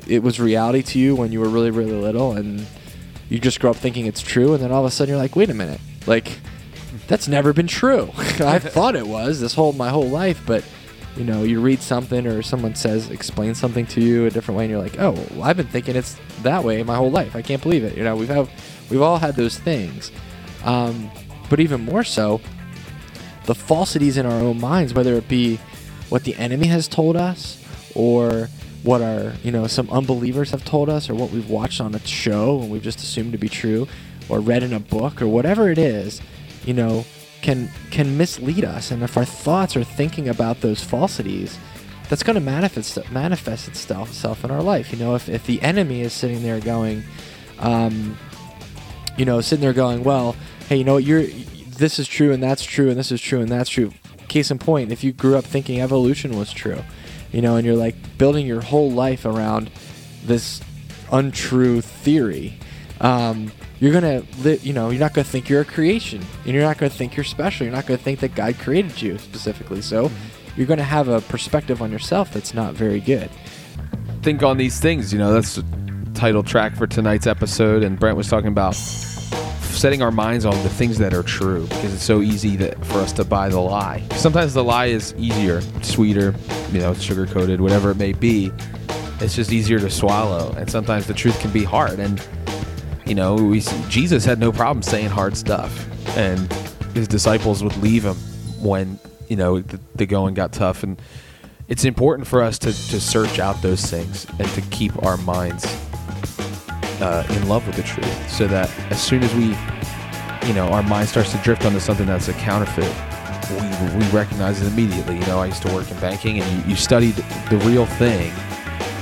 it 0.09 0.23
was 0.23 0.39
reality 0.39 0.81
to 0.81 0.99
you 0.99 1.15
when 1.15 1.31
you 1.31 1.39
were 1.39 1.49
really 1.49 1.71
really 1.71 1.91
little 1.91 2.33
and 2.33 2.65
you 3.29 3.39
just 3.39 3.59
grow 3.59 3.71
up 3.71 3.77
thinking 3.77 4.05
it's 4.05 4.21
true 4.21 4.53
and 4.53 4.63
then 4.63 4.71
all 4.71 4.85
of 4.85 4.87
a 4.87 4.91
sudden 4.91 5.13
you're 5.13 5.21
like 5.21 5.35
wait 5.35 5.49
a 5.49 5.53
minute. 5.53 5.81
Like 6.05 6.39
that's 7.07 7.27
never 7.27 7.53
been 7.53 7.67
true. 7.67 8.11
I've 8.39 8.63
thought 8.63 8.95
it 8.95 9.07
was 9.07 9.39
this 9.39 9.53
whole 9.53 9.73
my 9.73 9.89
whole 9.89 10.07
life 10.07 10.41
but 10.45 10.63
you 11.15 11.23
know 11.23 11.43
you 11.43 11.59
read 11.59 11.81
something 11.81 12.27
or 12.27 12.41
someone 12.41 12.75
says 12.75 13.09
explain 13.09 13.55
something 13.55 13.85
to 13.87 14.01
you 14.01 14.25
a 14.25 14.29
different 14.29 14.57
way 14.57 14.65
and 14.65 14.71
you're 14.71 14.81
like 14.81 14.99
oh 14.99 15.11
well, 15.31 15.43
i've 15.43 15.57
been 15.57 15.65
thinking 15.67 15.95
it's 15.95 16.15
that 16.43 16.63
way 16.63 16.83
my 16.83 16.95
whole 16.95 17.11
life. 17.11 17.35
I 17.35 17.41
can't 17.41 17.61
believe 17.61 17.83
it. 17.83 17.97
You 17.97 18.03
know 18.03 18.15
we've 18.15 18.29
have 18.29 18.49
we've 18.89 19.01
all 19.01 19.17
had 19.17 19.35
those 19.35 19.57
things. 19.57 20.11
Um, 20.63 21.09
but 21.49 21.59
even 21.59 21.81
more 21.81 22.03
so 22.03 22.41
the 23.45 23.55
falsities 23.55 24.17
in 24.17 24.25
our 24.25 24.39
own 24.39 24.59
minds 24.59 24.93
whether 24.93 25.15
it 25.15 25.27
be 25.27 25.57
what 26.09 26.23
the 26.23 26.35
enemy 26.35 26.67
has 26.67 26.87
told 26.87 27.15
us 27.15 27.63
or 27.95 28.49
what 28.83 29.01
our 29.01 29.33
you 29.43 29.51
know 29.51 29.67
some 29.67 29.89
unbelievers 29.89 30.51
have 30.51 30.63
told 30.63 30.89
us 30.89 31.09
or 31.09 31.15
what 31.15 31.31
we've 31.31 31.49
watched 31.49 31.81
on 31.81 31.93
a 31.95 31.99
show 31.99 32.59
and 32.61 32.69
we've 32.69 32.83
just 32.83 32.99
assumed 32.99 33.31
to 33.31 33.37
be 33.37 33.49
true 33.49 33.87
or 34.29 34.39
read 34.39 34.63
in 34.63 34.73
a 34.73 34.79
book 34.79 35.21
or 35.21 35.27
whatever 35.27 35.69
it 35.69 35.77
is 35.77 36.21
you 36.65 36.73
know 36.73 37.03
can 37.41 37.69
can 37.91 38.17
mislead 38.17 38.65
us. 38.65 38.91
And 38.91 39.03
if 39.03 39.17
our 39.17 39.25
thoughts 39.25 39.75
are 39.75 39.83
thinking 39.83 40.27
about 40.27 40.61
those 40.61 40.83
falsities 40.83 41.57
that's 42.09 42.23
going 42.23 42.35
to 42.35 42.41
manifest 42.41 42.97
manifest 43.11 43.67
itself, 43.67 44.09
itself 44.09 44.43
in 44.43 44.51
our 44.51 44.61
life. 44.61 44.91
You 44.91 44.99
know 44.99 45.15
if, 45.15 45.29
if 45.29 45.45
the 45.45 45.61
enemy 45.61 46.01
is 46.01 46.13
sitting 46.13 46.43
there 46.43 46.59
going 46.59 47.03
um, 47.59 48.17
you 49.17 49.25
know 49.25 49.41
sitting 49.41 49.61
there 49.61 49.73
going 49.73 50.03
well 50.03 50.35
hey 50.67 50.77
you 50.77 50.83
know 50.83 50.95
what? 50.95 51.03
You're 51.03 51.23
this 51.23 51.99
is 51.99 52.07
true 52.07 52.33
and 52.33 52.41
that's 52.41 52.63
true 52.63 52.89
and 52.89 52.97
this 52.97 53.11
is 53.11 53.21
true 53.21 53.39
and 53.39 53.49
that's 53.49 53.69
true. 53.69 53.93
Case 54.27 54.51
in 54.51 54.59
point 54.59 54.91
if 54.91 55.03
you 55.03 55.13
grew 55.13 55.37
up 55.37 55.45
thinking 55.45 55.79
evolution 55.79 56.37
was 56.37 56.51
true 56.51 56.83
you 57.31 57.41
know 57.41 57.55
and 57.55 57.65
you're 57.65 57.75
like 57.75 57.95
building 58.17 58.45
your 58.45 58.61
whole 58.61 58.91
life 58.91 59.25
around 59.25 59.69
this 60.23 60.61
untrue 61.11 61.81
theory 61.81 62.57
um, 63.01 63.51
you're 63.79 63.93
gonna 63.93 64.23
li- 64.39 64.59
you 64.63 64.73
know 64.73 64.89
you're 64.89 64.99
not 64.99 65.13
gonna 65.13 65.23
think 65.23 65.49
you're 65.49 65.61
a 65.61 65.65
creation 65.65 66.23
and 66.45 66.53
you're 66.53 66.63
not 66.63 66.77
gonna 66.77 66.89
think 66.89 67.15
you're 67.15 67.23
special 67.23 67.65
you're 67.65 67.75
not 67.75 67.85
gonna 67.85 67.97
think 67.97 68.19
that 68.19 68.35
god 68.35 68.57
created 68.59 69.01
you 69.01 69.17
specifically 69.17 69.81
so 69.81 70.11
you're 70.55 70.67
gonna 70.67 70.83
have 70.83 71.07
a 71.07 71.21
perspective 71.21 71.81
on 71.81 71.91
yourself 71.91 72.33
that's 72.33 72.53
not 72.53 72.73
very 72.73 72.99
good 72.99 73.29
think 74.27 74.43
on 74.43 74.57
these 74.57 74.77
things. 74.77 75.13
You 75.13 75.19
know, 75.19 75.31
that's 75.31 75.55
the 75.55 75.63
title 76.13 76.43
track 76.43 76.75
for 76.75 76.85
tonight's 76.85 77.27
episode. 77.27 77.81
And 77.81 77.97
Brent 77.97 78.17
was 78.17 78.27
talking 78.27 78.49
about 78.49 78.75
setting 79.77 80.01
our 80.01 80.11
minds 80.11 80.45
on 80.45 80.61
the 80.63 80.69
things 80.69 80.97
that 80.97 81.13
are 81.13 81.23
true 81.23 81.67
because 81.67 81.93
it's 81.93 82.03
so 82.03 82.21
easy 82.21 82.55
that 82.57 82.83
for 82.85 82.99
us 82.99 83.13
to 83.13 83.23
buy 83.23 83.47
the 83.49 83.59
lie. 83.59 84.03
Sometimes 84.15 84.53
the 84.53 84.63
lie 84.63 84.87
is 84.87 85.13
easier, 85.17 85.61
sweeter, 85.81 86.33
you 86.71 86.79
know, 86.79 86.93
sugar 86.95 87.25
coated, 87.25 87.61
whatever 87.61 87.91
it 87.91 87.97
may 87.97 88.13
be. 88.13 88.51
It's 89.19 89.35
just 89.35 89.51
easier 89.51 89.79
to 89.79 89.89
swallow. 89.89 90.53
And 90.57 90.69
sometimes 90.69 91.07
the 91.07 91.13
truth 91.13 91.39
can 91.39 91.51
be 91.51 91.63
hard. 91.63 91.99
And 91.99 92.21
you 93.07 93.15
know, 93.15 93.35
we 93.35 93.61
see 93.61 93.81
Jesus 93.87 94.25
had 94.25 94.37
no 94.37 94.51
problem 94.51 94.83
saying 94.83 95.07
hard 95.07 95.37
stuff, 95.37 95.87
and 96.17 96.51
his 96.93 97.07
disciples 97.07 97.63
would 97.63 97.75
leave 97.77 98.03
him 98.03 98.15
when 98.61 98.99
you 99.29 99.37
know 99.37 99.61
the, 99.61 99.79
the 99.95 100.05
going 100.05 100.33
got 100.33 100.51
tough. 100.51 100.83
And 100.83 101.01
it's 101.69 101.85
important 101.85 102.27
for 102.27 102.41
us 102.41 102.59
to, 102.59 102.67
to 102.67 102.99
search 102.99 103.39
out 103.39 103.61
those 103.61 103.85
things 103.85 104.25
and 104.39 104.47
to 104.49 104.61
keep 104.61 105.03
our 105.05 105.15
minds 105.17 105.65
uh, 107.01 107.25
in 107.29 107.47
love 107.47 107.65
with 107.67 107.75
the 107.75 107.83
truth 107.83 108.29
so 108.29 108.47
that 108.47 108.69
as 108.91 109.01
soon 109.01 109.23
as 109.23 109.33
we 109.35 109.55
you 110.47 110.53
know 110.53 110.67
our 110.69 110.83
mind 110.83 111.07
starts 111.09 111.31
to 111.31 111.37
drift 111.39 111.65
onto 111.65 111.79
something 111.79 112.05
that's 112.05 112.27
a 112.27 112.33
counterfeit 112.33 112.93
we, 113.51 113.97
we 113.97 114.05
recognize 114.11 114.61
it 114.61 114.67
immediately 114.67 115.15
you 115.15 115.25
know 115.25 115.39
i 115.39 115.45
used 115.45 115.61
to 115.61 115.73
work 115.73 115.89
in 115.89 115.99
banking 115.99 116.39
and 116.39 116.63
you, 116.63 116.71
you 116.71 116.75
studied 116.75 117.15
the 117.49 117.57
real 117.65 117.85
thing 117.85 118.31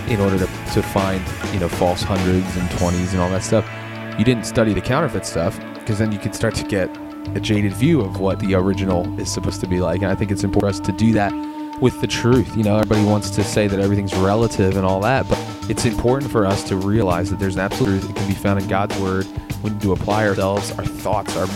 in 0.08 0.20
order 0.20 0.38
to, 0.38 0.46
to 0.46 0.82
find 0.82 1.22
you 1.54 1.60
know 1.60 1.68
false 1.70 2.02
hundreds 2.02 2.56
and 2.58 2.70
twenties 2.72 3.14
and 3.14 3.22
all 3.22 3.30
that 3.30 3.44
stuff. 3.44 3.70
You 4.18 4.26
didn't 4.26 4.46
study 4.46 4.74
the 4.74 4.82
counterfeit 4.82 5.26
stuff 5.26 5.60
because 5.76 6.00
then 6.00 6.12
you 6.12 6.20
could 6.20 6.36
start 6.36 6.56
to 6.56 6.64
get 6.64 6.90
a 7.36 7.40
jaded 7.40 7.74
view 7.74 8.02
of 8.02 8.20
what 8.20 8.40
the 8.40 8.54
original 8.56 9.20
is 9.20 9.32
supposed 9.32 9.62
to 9.62 9.68
be 9.68 9.80
like. 9.80 10.02
And 10.02 10.12
I 10.12 10.16
think 10.16 10.32
it's 10.32 10.44
important 10.44 10.76
for 10.76 10.82
us 10.82 10.88
to 10.88 10.92
do 10.94 11.14
that 11.14 11.34
with 11.82 12.02
the 12.02 12.08
truth. 12.08 12.56
You 12.58 12.64
know, 12.64 12.76
everybody 12.78 13.06
wants 13.06 13.30
to 13.32 13.44
say 13.44 13.68
that 13.68 13.80
everything's 13.80 14.16
relative 14.16 14.78
and 14.78 14.86
all 14.86 15.00
that, 15.02 15.28
but 15.30 15.40
it's 15.70 15.86
important 15.86 16.32
for 16.32 16.46
us 16.46 16.64
to 16.70 16.78
realize 16.78 17.30
that 17.30 17.40
there's 17.40 17.56
an 17.56 17.62
absolute 17.62 18.02
truth 18.02 18.08
that 18.08 18.16
can 18.18 18.28
be 18.28 18.36
found 18.36 18.62
in 18.62 18.68
God's 18.68 18.98
word. 19.00 19.28
We 19.64 19.72
need 19.72 19.82
to 19.82 19.94
apply 19.94 20.28
ourselves, 20.28 20.72
our 20.74 20.86
thoughts, 20.86 21.36
our 21.38 21.48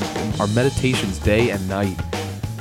our 0.41 0.47
meditations 0.47 1.19
day 1.19 1.51
and 1.51 1.67
night. 1.69 1.99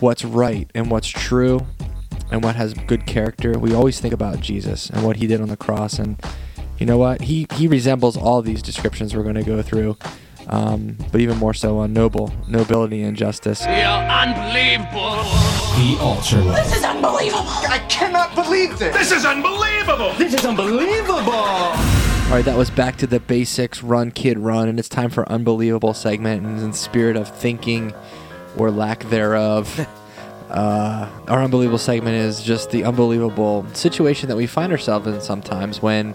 what's 0.00 0.22
right 0.22 0.70
and 0.74 0.90
what's 0.90 1.08
true 1.08 1.66
and 2.30 2.44
what 2.44 2.56
has 2.56 2.74
good 2.74 3.06
character, 3.06 3.58
we 3.58 3.74
always 3.74 4.00
think 4.00 4.12
about 4.12 4.40
Jesus 4.40 4.90
and 4.90 5.02
what 5.02 5.16
He 5.16 5.26
did 5.26 5.40
on 5.40 5.48
the 5.48 5.56
cross. 5.56 5.98
And 5.98 6.22
you 6.78 6.84
know 6.84 6.98
what? 6.98 7.22
He 7.22 7.46
He 7.54 7.66
resembles 7.66 8.18
all 8.18 8.42
these 8.42 8.60
descriptions 8.60 9.16
we're 9.16 9.22
going 9.22 9.34
to 9.34 9.42
go 9.42 9.62
through. 9.62 9.96
Um, 10.46 10.96
but 11.12 11.20
even 11.20 11.38
more 11.38 11.54
so 11.54 11.78
on 11.78 11.92
noble 11.92 12.32
nobility 12.48 13.02
and 13.02 13.16
justice. 13.16 13.60
The 13.60 13.84
Altar 16.00 16.38
unbelievable. 16.84 17.44
I 17.46 17.84
cannot 17.88 18.34
believe 18.34 18.78
this. 18.78 18.94
This 18.94 19.12
is 19.12 19.24
unbelievable! 19.24 20.12
This 20.14 20.34
is 20.34 20.44
unbelievable. 20.44 21.99
All 22.30 22.36
right, 22.36 22.44
that 22.44 22.56
was 22.56 22.70
back 22.70 22.96
to 22.98 23.08
the 23.08 23.18
basics, 23.18 23.82
run, 23.82 24.12
kid, 24.12 24.38
run, 24.38 24.68
and 24.68 24.78
it's 24.78 24.88
time 24.88 25.10
for 25.10 25.28
unbelievable 25.28 25.92
segment. 25.92 26.46
And 26.46 26.60
in 26.60 26.70
the 26.70 26.76
spirit 26.76 27.16
of 27.16 27.28
thinking 27.28 27.92
or 28.56 28.70
lack 28.70 29.02
thereof, 29.10 29.84
uh, 30.48 31.10
our 31.26 31.42
unbelievable 31.42 31.76
segment 31.76 32.14
is 32.14 32.40
just 32.40 32.70
the 32.70 32.84
unbelievable 32.84 33.66
situation 33.72 34.28
that 34.28 34.36
we 34.36 34.46
find 34.46 34.70
ourselves 34.70 35.08
in 35.08 35.20
sometimes 35.20 35.82
when 35.82 36.14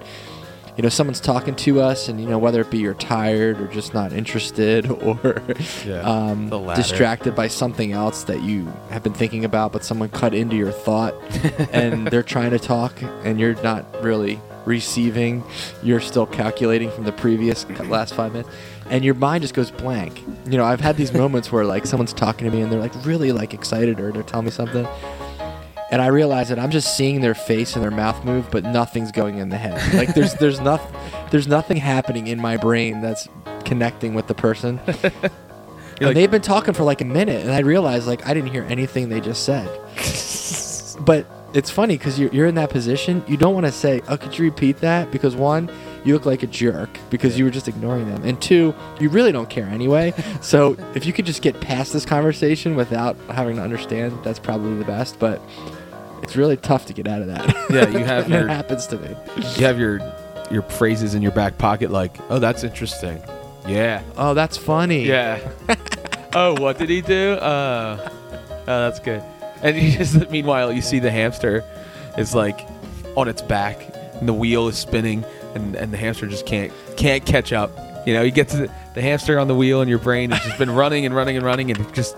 you 0.77 0.83
know 0.83 0.87
someone's 0.87 1.19
talking 1.19 1.53
to 1.57 1.81
us, 1.81 2.07
and 2.07 2.21
you 2.21 2.29
know 2.29 2.39
whether 2.39 2.61
it 2.61 2.71
be 2.71 2.77
you're 2.77 2.93
tired 2.93 3.59
or 3.59 3.67
just 3.67 3.93
not 3.93 4.13
interested 4.13 4.89
or 4.89 5.43
Yeah, 5.85 5.99
um, 5.99 6.49
distracted 6.75 7.35
by 7.35 7.49
something 7.49 7.91
else 7.91 8.23
that 8.23 8.41
you 8.41 8.71
have 8.89 9.03
been 9.03 9.13
thinking 9.13 9.43
about, 9.43 9.73
but 9.73 9.83
someone 9.83 10.07
cut 10.07 10.33
into 10.33 10.55
your 10.55 10.71
thought, 10.71 11.13
and 11.73 12.07
they're 12.07 12.23
trying 12.23 12.51
to 12.51 12.59
talk, 12.59 12.93
and 13.25 13.37
you're 13.37 13.61
not 13.63 14.01
really 14.01 14.39
receiving. 14.65 15.43
You're 15.83 15.99
still 15.99 16.25
calculating 16.25 16.91
from 16.91 17.03
the 17.03 17.11
previous 17.11 17.65
mm-hmm. 17.65 17.89
last 17.89 18.13
five 18.13 18.33
minutes, 18.33 18.49
and 18.89 19.03
your 19.03 19.13
mind 19.15 19.43
just 19.43 19.53
goes 19.53 19.71
blank. 19.71 20.23
You 20.45 20.57
know, 20.57 20.65
I've 20.65 20.81
had 20.81 20.97
these 20.97 21.13
moments 21.23 21.51
where 21.51 21.65
like 21.65 21.85
someone's 21.85 22.13
talking 22.13 22.49
to 22.49 22.55
me, 22.55 22.61
and 22.61 22.71
they're 22.71 22.79
like 22.79 22.93
really 23.05 23.31
like 23.31 23.53
excited, 23.53 23.99
or 23.99 24.11
they're 24.11 24.23
telling 24.23 24.45
me 24.45 24.51
something. 24.51 24.87
And 25.91 26.01
I 26.01 26.07
realize 26.07 26.49
that 26.49 26.57
I'm 26.57 26.71
just 26.71 26.97
seeing 26.97 27.21
their 27.21 27.35
face 27.35 27.75
and 27.75 27.83
their 27.83 27.91
mouth 27.91 28.25
move, 28.25 28.49
but 28.49 28.63
nothing's 28.63 29.11
going 29.11 29.37
in 29.37 29.49
the 29.49 29.57
head. 29.57 29.93
Like 29.93 30.15
there's 30.15 30.33
there's 30.39 30.59
nothing 30.59 30.99
there's 31.31 31.47
nothing 31.47 31.77
happening 31.77 32.27
in 32.27 32.41
my 32.41 32.57
brain 32.57 33.01
that's 33.01 33.27
connecting 33.63 34.13
with 34.13 34.27
the 34.27 34.33
person. 34.33 34.79
and 34.87 35.13
like- 36.01 36.15
they've 36.15 36.31
been 36.31 36.41
talking 36.41 36.73
for 36.73 36.83
like 36.83 37.01
a 37.01 37.05
minute, 37.05 37.43
and 37.43 37.51
I 37.51 37.59
realized 37.59 38.07
like 38.07 38.25
I 38.27 38.33
didn't 38.33 38.51
hear 38.51 38.63
anything 38.63 39.09
they 39.09 39.21
just 39.21 39.43
said. 39.43 39.69
but 41.05 41.25
it's 41.55 41.69
funny 41.69 41.97
because 41.97 42.19
you're, 42.19 42.29
you're 42.31 42.47
in 42.47 42.55
that 42.55 42.69
position. 42.69 43.23
You 43.27 43.37
don't 43.37 43.53
want 43.53 43.65
to 43.65 43.71
say, 43.71 44.01
"Oh, 44.07 44.17
could 44.17 44.37
you 44.37 44.45
repeat 44.45 44.81
that?" 44.81 45.11
Because 45.11 45.35
one, 45.35 45.69
you 46.03 46.13
look 46.13 46.25
like 46.25 46.43
a 46.43 46.47
jerk 46.47 46.99
because 47.09 47.39
you 47.39 47.45
were 47.45 47.51
just 47.51 47.67
ignoring 47.67 48.07
them, 48.09 48.23
and 48.23 48.39
two, 48.41 48.75
you 48.99 49.09
really 49.09 49.31
don't 49.31 49.49
care 49.49 49.65
anyway. 49.65 50.13
so 50.41 50.75
if 50.93 51.05
you 51.05 51.13
could 51.13 51.25
just 51.25 51.41
get 51.41 51.59
past 51.61 51.93
this 51.93 52.05
conversation 52.05 52.75
without 52.75 53.15
having 53.29 53.55
to 53.55 53.61
understand, 53.61 54.21
that's 54.23 54.39
probably 54.39 54.77
the 54.77 54.85
best. 54.85 55.17
But 55.17 55.41
it's 56.21 56.35
really 56.35 56.57
tough 56.57 56.85
to 56.87 56.93
get 56.93 57.07
out 57.07 57.21
of 57.21 57.27
that. 57.27 57.47
Yeah, 57.69 57.89
you 57.89 58.03
have 58.05 58.29
your- 58.29 58.47
happens 58.47 58.87
to 58.87 58.97
me. 58.97 59.15
You 59.57 59.65
have 59.65 59.79
your 59.79 59.99
your 60.51 60.61
phrases 60.63 61.15
in 61.15 61.21
your 61.21 61.31
back 61.31 61.57
pocket, 61.57 61.89
like, 61.89 62.17
"Oh, 62.29 62.39
that's 62.39 62.63
interesting." 62.63 63.21
Yeah. 63.67 64.03
Oh, 64.17 64.33
that's 64.33 64.57
funny. 64.57 65.05
Yeah. 65.05 65.39
oh, 66.35 66.59
what 66.61 66.77
did 66.77 66.89
he 66.89 67.01
do? 67.01 67.33
Uh, 67.33 68.09
oh, 68.11 68.65
that's 68.65 68.99
good. 68.99 69.23
And 69.65 69.75
you 69.75 69.91
just 69.97 70.29
meanwhile 70.29 70.71
you 70.71 70.81
see 70.81 70.99
the 70.99 71.11
hamster 71.11 71.63
is 72.17 72.35
like 72.35 72.59
on 73.17 73.27
its 73.27 73.41
back 73.41 73.81
and 74.19 74.27
the 74.29 74.33
wheel 74.33 74.67
is 74.67 74.77
spinning 74.77 75.25
and, 75.55 75.75
and 75.75 75.91
the 75.91 75.97
hamster 75.97 76.27
just 76.27 76.45
can't 76.45 76.71
can't 76.97 77.25
catch 77.25 77.51
up. 77.51 77.71
You 78.05 78.13
know, 78.13 78.21
you 78.21 78.29
get 78.31 78.49
to 78.49 78.57
the, 78.57 78.71
the 78.93 79.01
hamster 79.01 79.39
on 79.39 79.47
the 79.47 79.55
wheel 79.55 79.81
in 79.81 79.87
your 79.89 79.97
brain 79.97 80.29
has 80.31 80.43
just 80.45 80.59
been 80.59 80.69
running 80.83 81.05
and 81.05 81.15
running 81.15 81.35
and 81.37 81.45
running 81.45 81.71
and 81.71 81.93
just 81.95 82.15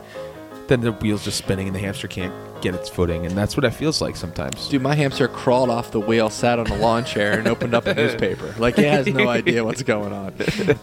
then 0.68 0.82
the 0.82 0.92
wheel's 0.92 1.24
just 1.24 1.38
spinning 1.38 1.68
and 1.68 1.74
the 1.75 1.80
hamster 1.80 2.10
can't 2.10 2.34
get 2.62 2.75
its 2.75 2.89
footing 2.89 3.25
and 3.25 3.38
that's 3.38 3.56
what 3.56 3.63
it 3.63 3.70
feels 3.70 4.01
like 4.01 4.18
sometimes. 4.18 4.68
Dude, 4.68 4.82
my 4.82 4.96
hamster 4.96 5.30
crawled 5.30 5.70
off 5.70 5.92
the 5.92 6.00
wheel, 6.01 6.30
sat 6.30 6.60
on 6.60 6.68
a 6.68 6.75
lawn 6.75 7.06
chair, 7.06 7.39
and 7.39 7.48
opened 7.48 7.74
up 7.74 7.86
a 7.88 7.94
newspaper. 8.01 8.54
Like 8.58 8.77
it 8.77 8.86
has 8.92 9.08
no 9.08 9.30
idea 9.30 9.63
what's 9.63 9.84
going 9.84 10.12
on. 10.12 10.34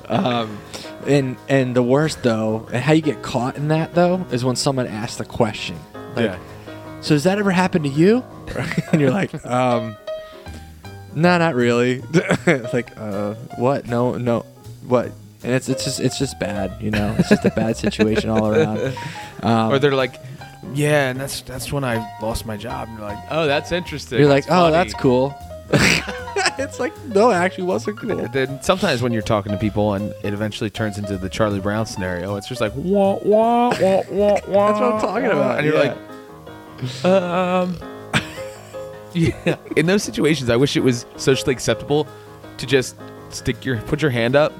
Um, 0.09 0.59
and 1.07 1.37
and 1.51 1.77
the 1.77 1.83
worst 1.83 2.23
though, 2.23 2.67
and 2.73 2.83
how 2.83 2.95
you 2.95 3.03
get 3.03 3.23
caught 3.23 3.57
in 3.57 3.69
that 3.69 3.95
though, 3.95 4.25
is 4.31 4.43
when 4.43 4.57
someone 4.57 4.87
asks 4.87 5.17
the 5.17 5.27
question. 5.27 5.77
Like, 6.17 6.27
Yeah. 6.27 6.39
So 7.05 7.15
does 7.15 7.25
that 7.25 7.39
ever 7.39 7.51
happen 7.51 7.83
to 7.83 7.89
you? 7.91 8.25
and 8.93 8.99
you're 8.99 9.11
like, 9.11 9.45
um, 9.45 9.95
no, 11.15 11.37
not 11.37 11.55
really. 11.55 12.01
like, 12.73 12.97
uh, 12.97 13.35
what? 13.59 13.87
No, 13.87 14.17
no, 14.17 14.41
what? 14.87 15.13
And 15.43 15.53
it's 15.53 15.69
it's 15.69 15.85
just 15.85 16.01
it's 16.01 16.19
just 16.19 16.41
bad, 16.41 16.81
you 16.81 16.91
know. 16.91 17.15
It's 17.19 17.29
just 17.29 17.45
a 17.45 17.51
bad 17.51 17.77
situation 17.77 18.31
all 18.31 18.51
around. 18.51 18.97
Um, 19.43 19.71
or 19.73 19.79
they're 19.79 19.95
like, 19.95 20.15
"Yeah, 20.73 21.11
and 21.11 21.21
that's 21.21 21.43
that's 21.43 21.71
when 21.71 21.85
I 21.85 21.97
lost 22.23 22.47
my 22.47 22.57
job." 22.57 22.89
And 22.89 22.97
you're 22.97 23.07
like, 23.07 23.23
"Oh, 23.31 23.47
that's 23.47 23.73
interesting." 23.73 24.19
you're 24.19 24.27
like, 24.27 24.47
That's 24.47 24.55
oh, 24.55 24.71
funny." 24.71 24.73
that's 24.73 24.95
cool. 24.95 25.35
it's 26.59 26.81
like, 26.81 26.99
no, 27.09 27.31
it 27.31 27.35
actually 27.35 27.65
wasn't 27.65 27.99
cool. 27.99 28.27
Then 28.29 28.63
sometimes 28.63 29.03
when 29.03 29.13
you're 29.13 29.21
talking 29.21 29.53
to 29.53 29.59
people 29.59 29.93
and 29.93 30.15
it 30.23 30.33
eventually 30.33 30.71
turns 30.71 30.97
into 30.97 31.19
the 31.19 31.29
Charlie 31.29 31.61
Brown 31.61 31.85
scenario, 31.85 32.37
it's 32.37 32.49
just 32.49 32.63
like 32.63 32.73
wah 32.75 33.19
wah 33.23 33.69
wah 33.79 34.03
wah 34.09 34.41
wah. 34.49 34.69
That's 34.69 34.81
what 34.81 34.95
I'm 34.95 35.01
talking 35.03 35.27
about. 35.27 35.59
and 35.59 35.67
you're 35.67 35.77
yeah. 35.77 35.91
like, 35.91 36.14
um, 37.05 37.77
Yeah. 39.15 39.57
In 39.77 39.87
those 39.87 40.03
situations, 40.03 40.51
I 40.51 40.57
wish 40.57 40.77
it 40.77 40.81
was 40.81 41.07
socially 41.17 41.53
acceptable 41.53 42.07
to 42.59 42.67
just 42.67 42.97
stick 43.31 43.65
your 43.65 43.81
put 43.83 44.03
your 44.03 44.11
hand 44.11 44.35
up, 44.37 44.53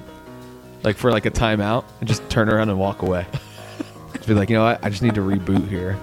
like 0.85 0.97
for 0.97 1.11
like 1.11 1.27
a 1.27 1.31
timeout, 1.31 1.85
and 2.01 2.09
just 2.09 2.29
turn 2.31 2.49
around 2.49 2.69
and 2.71 2.79
walk 2.79 3.03
away. 3.03 3.27
Just 4.15 4.29
be 4.29 4.35
like, 4.35 4.49
you 4.49 4.57
know 4.57 4.65
what? 4.65 4.85
I 4.85 4.91
just 4.91 5.03
need 5.03 5.17
to 5.17 5.21
reboot 5.23 5.69
here. 5.69 5.99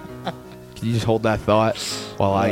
Can 0.76 0.88
you 0.88 0.94
just 0.94 1.06
hold 1.06 1.24
that 1.24 1.40
thought 1.40 1.78
while 2.18 2.34
I 2.34 2.50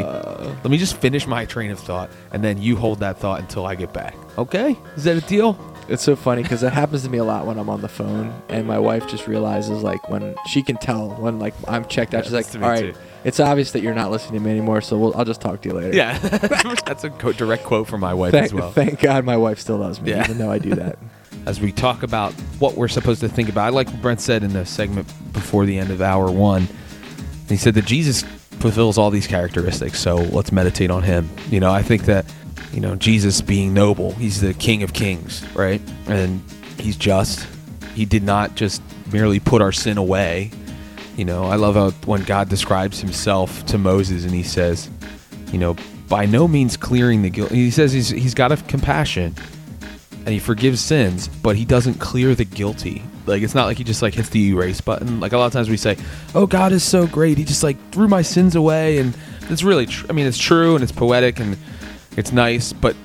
let 0.64 0.70
me 0.70 0.78
just 0.78 0.96
finish 0.98 1.28
my 1.28 1.46
train 1.46 1.70
of 1.72 1.80
thought, 1.80 2.10
and 2.32 2.44
then 2.44 2.62
you 2.62 2.76
hold 2.78 3.00
that 3.00 3.20
thought 3.20 3.42
until 3.42 3.66
I 3.66 3.76
get 3.76 3.92
back. 3.92 4.16
Okay? 4.38 4.78
Is 4.96 5.04
that 5.04 5.18
a 5.18 5.22
deal? 5.22 5.58
It's 5.90 6.04
so 6.04 6.16
funny 6.16 6.44
because 6.44 6.62
it 6.62 6.72
happens 6.72 7.02
to 7.04 7.10
me 7.10 7.18
a 7.18 7.24
lot 7.24 7.48
when 7.48 7.58
I'm 7.58 7.70
on 7.70 7.82
the 7.82 7.90
phone, 7.90 8.32
and 8.48 8.68
my 8.68 8.78
wife 8.80 9.08
just 9.10 9.28
realizes 9.28 9.82
like 9.84 10.08
when 10.10 10.36
she 10.48 10.62
can 10.62 10.78
tell 10.78 11.10
when 11.16 11.40
like 11.40 11.56
I'm 11.68 11.84
checked 11.86 12.14
out. 12.14 12.24
She's 12.24 12.32
like, 12.34 12.46
Happens 12.46 12.54
to 12.54 12.60
me 12.60 12.66
"All 12.66 12.72
right, 12.72 12.94
too. 12.94 13.00
It's 13.24 13.40
obvious 13.40 13.72
that 13.72 13.82
you're 13.82 13.94
not 13.94 14.12
listening 14.12 14.40
to 14.42 14.46
me 14.46 14.52
anymore, 14.52 14.82
so 14.82 14.98
we'll, 14.98 15.16
I'll 15.16 15.26
just 15.26 15.42
talk 15.42 15.62
to 15.62 15.70
you 15.70 15.76
later." 15.76 15.96
Yeah, 15.96 16.18
that's 16.86 17.04
a 17.04 17.10
co- 17.10 17.34
direct 17.34 17.64
quote 17.64 17.88
from 17.88 18.02
my 18.02 18.14
wife 18.14 18.32
Thank, 18.32 18.46
as 18.46 18.54
well. 18.54 18.72
thank 18.72 19.00
God 19.00 19.26
my 19.26 19.38
wife 19.38 19.60
still 19.60 19.78
loves 19.78 20.02
me, 20.02 20.12
Yeah. 20.12 20.24
even 20.24 20.38
though 20.38 20.52
I 20.52 20.60
do 20.60 20.76
that. 20.76 20.98
as 21.46 21.60
we 21.62 21.72
talk 21.72 22.04
about 22.04 22.34
what 22.60 22.76
we're 22.76 22.88
supposed 22.90 23.22
to 23.22 23.30
think 23.30 23.50
about. 23.50 23.66
I 23.66 23.70
like 23.70 23.88
what 23.88 24.02
Brent 24.02 24.22
said 24.22 24.44
in 24.44 24.52
the 24.54 24.66
segment 24.66 25.08
before 25.34 25.66
the 25.66 25.78
end 25.78 25.90
of 25.90 26.02
hour 26.02 26.30
one. 26.30 26.68
He 27.48 27.56
said 27.58 27.74
that 27.76 27.86
Jesus 27.86 28.24
fulfills 28.60 28.98
all 28.98 29.10
these 29.10 29.26
characteristics, 29.26 30.00
so 30.00 30.18
let's 30.18 30.52
meditate 30.52 30.92
on 30.92 31.02
him. 31.04 31.30
You 31.50 31.60
know, 31.62 31.72
I 31.72 31.82
think 31.82 32.04
that, 32.04 32.26
you 32.74 32.82
know, 32.82 32.96
Jesus 32.96 33.42
being 33.42 33.74
noble, 33.74 34.12
he's 34.16 34.42
the 34.42 34.54
King 34.54 34.84
of 34.84 34.94
Kings, 34.94 35.44
right? 35.56 35.82
And 36.08 36.42
he's 36.78 36.98
just. 36.98 37.48
He 37.96 38.06
did 38.06 38.24
not 38.24 38.56
just 38.56 38.82
merely 39.12 39.40
put 39.40 39.62
our 39.62 39.72
sin 39.72 39.98
away. 39.98 40.52
You 41.20 41.26
know, 41.26 41.44
I 41.44 41.58
love 41.58 41.76
how 41.76 41.90
when 42.08 42.24
God 42.24 42.48
describes 42.48 43.02
himself 43.02 43.66
to 43.66 43.78
Moses 43.78 44.24
and 44.24 44.34
he 44.34 44.42
says, 44.42 44.90
you 45.52 45.60
know, 45.60 45.76
by 46.08 46.26
no 46.26 46.48
means 46.48 46.78
clearing 46.78 47.24
the 47.24 47.30
guilt. 47.30 47.52
He 47.52 47.72
says 47.72 47.92
he's, 47.92 48.08
he's 48.08 48.34
got 48.34 48.54
a 48.54 48.56
compassion 48.56 49.36
and 50.12 50.30
he 50.30 50.40
forgives 50.40 50.80
sins, 50.80 51.28
but 51.28 51.58
he 51.58 51.66
doesn't 51.66 51.96
clear 51.96 52.36
the 52.36 52.46
guilty. 52.46 53.04
Like 53.26 53.42
it's 53.42 53.54
not 53.54 53.66
like 53.66 53.78
he 53.78 53.84
just 53.84 54.02
like 54.02 54.14
hits 54.14 54.30
the 54.30 54.48
erase 54.52 54.80
button. 54.80 55.20
Like 55.20 55.34
a 55.34 55.38
lot 55.38 55.48
of 55.48 55.52
times 55.52 55.70
we 55.70 55.76
say, 55.76 55.98
"Oh, 56.34 56.48
God 56.48 56.72
is 56.72 56.84
so 56.86 57.06
great. 57.06 57.38
He 57.38 57.44
just 57.44 57.64
like 57.64 57.76
threw 57.92 58.08
my 58.08 58.22
sins 58.22 58.56
away." 58.56 59.00
And 59.00 59.14
it's 59.50 59.62
really 59.62 59.88
tr- 59.88 60.06
I 60.10 60.14
mean, 60.14 60.26
it's 60.26 60.38
true 60.38 60.76
and 60.76 60.82
it's 60.82 60.94
poetic 60.94 61.42
and 61.42 61.58
it's 62.16 62.32
nice, 62.32 62.72
but 62.72 62.96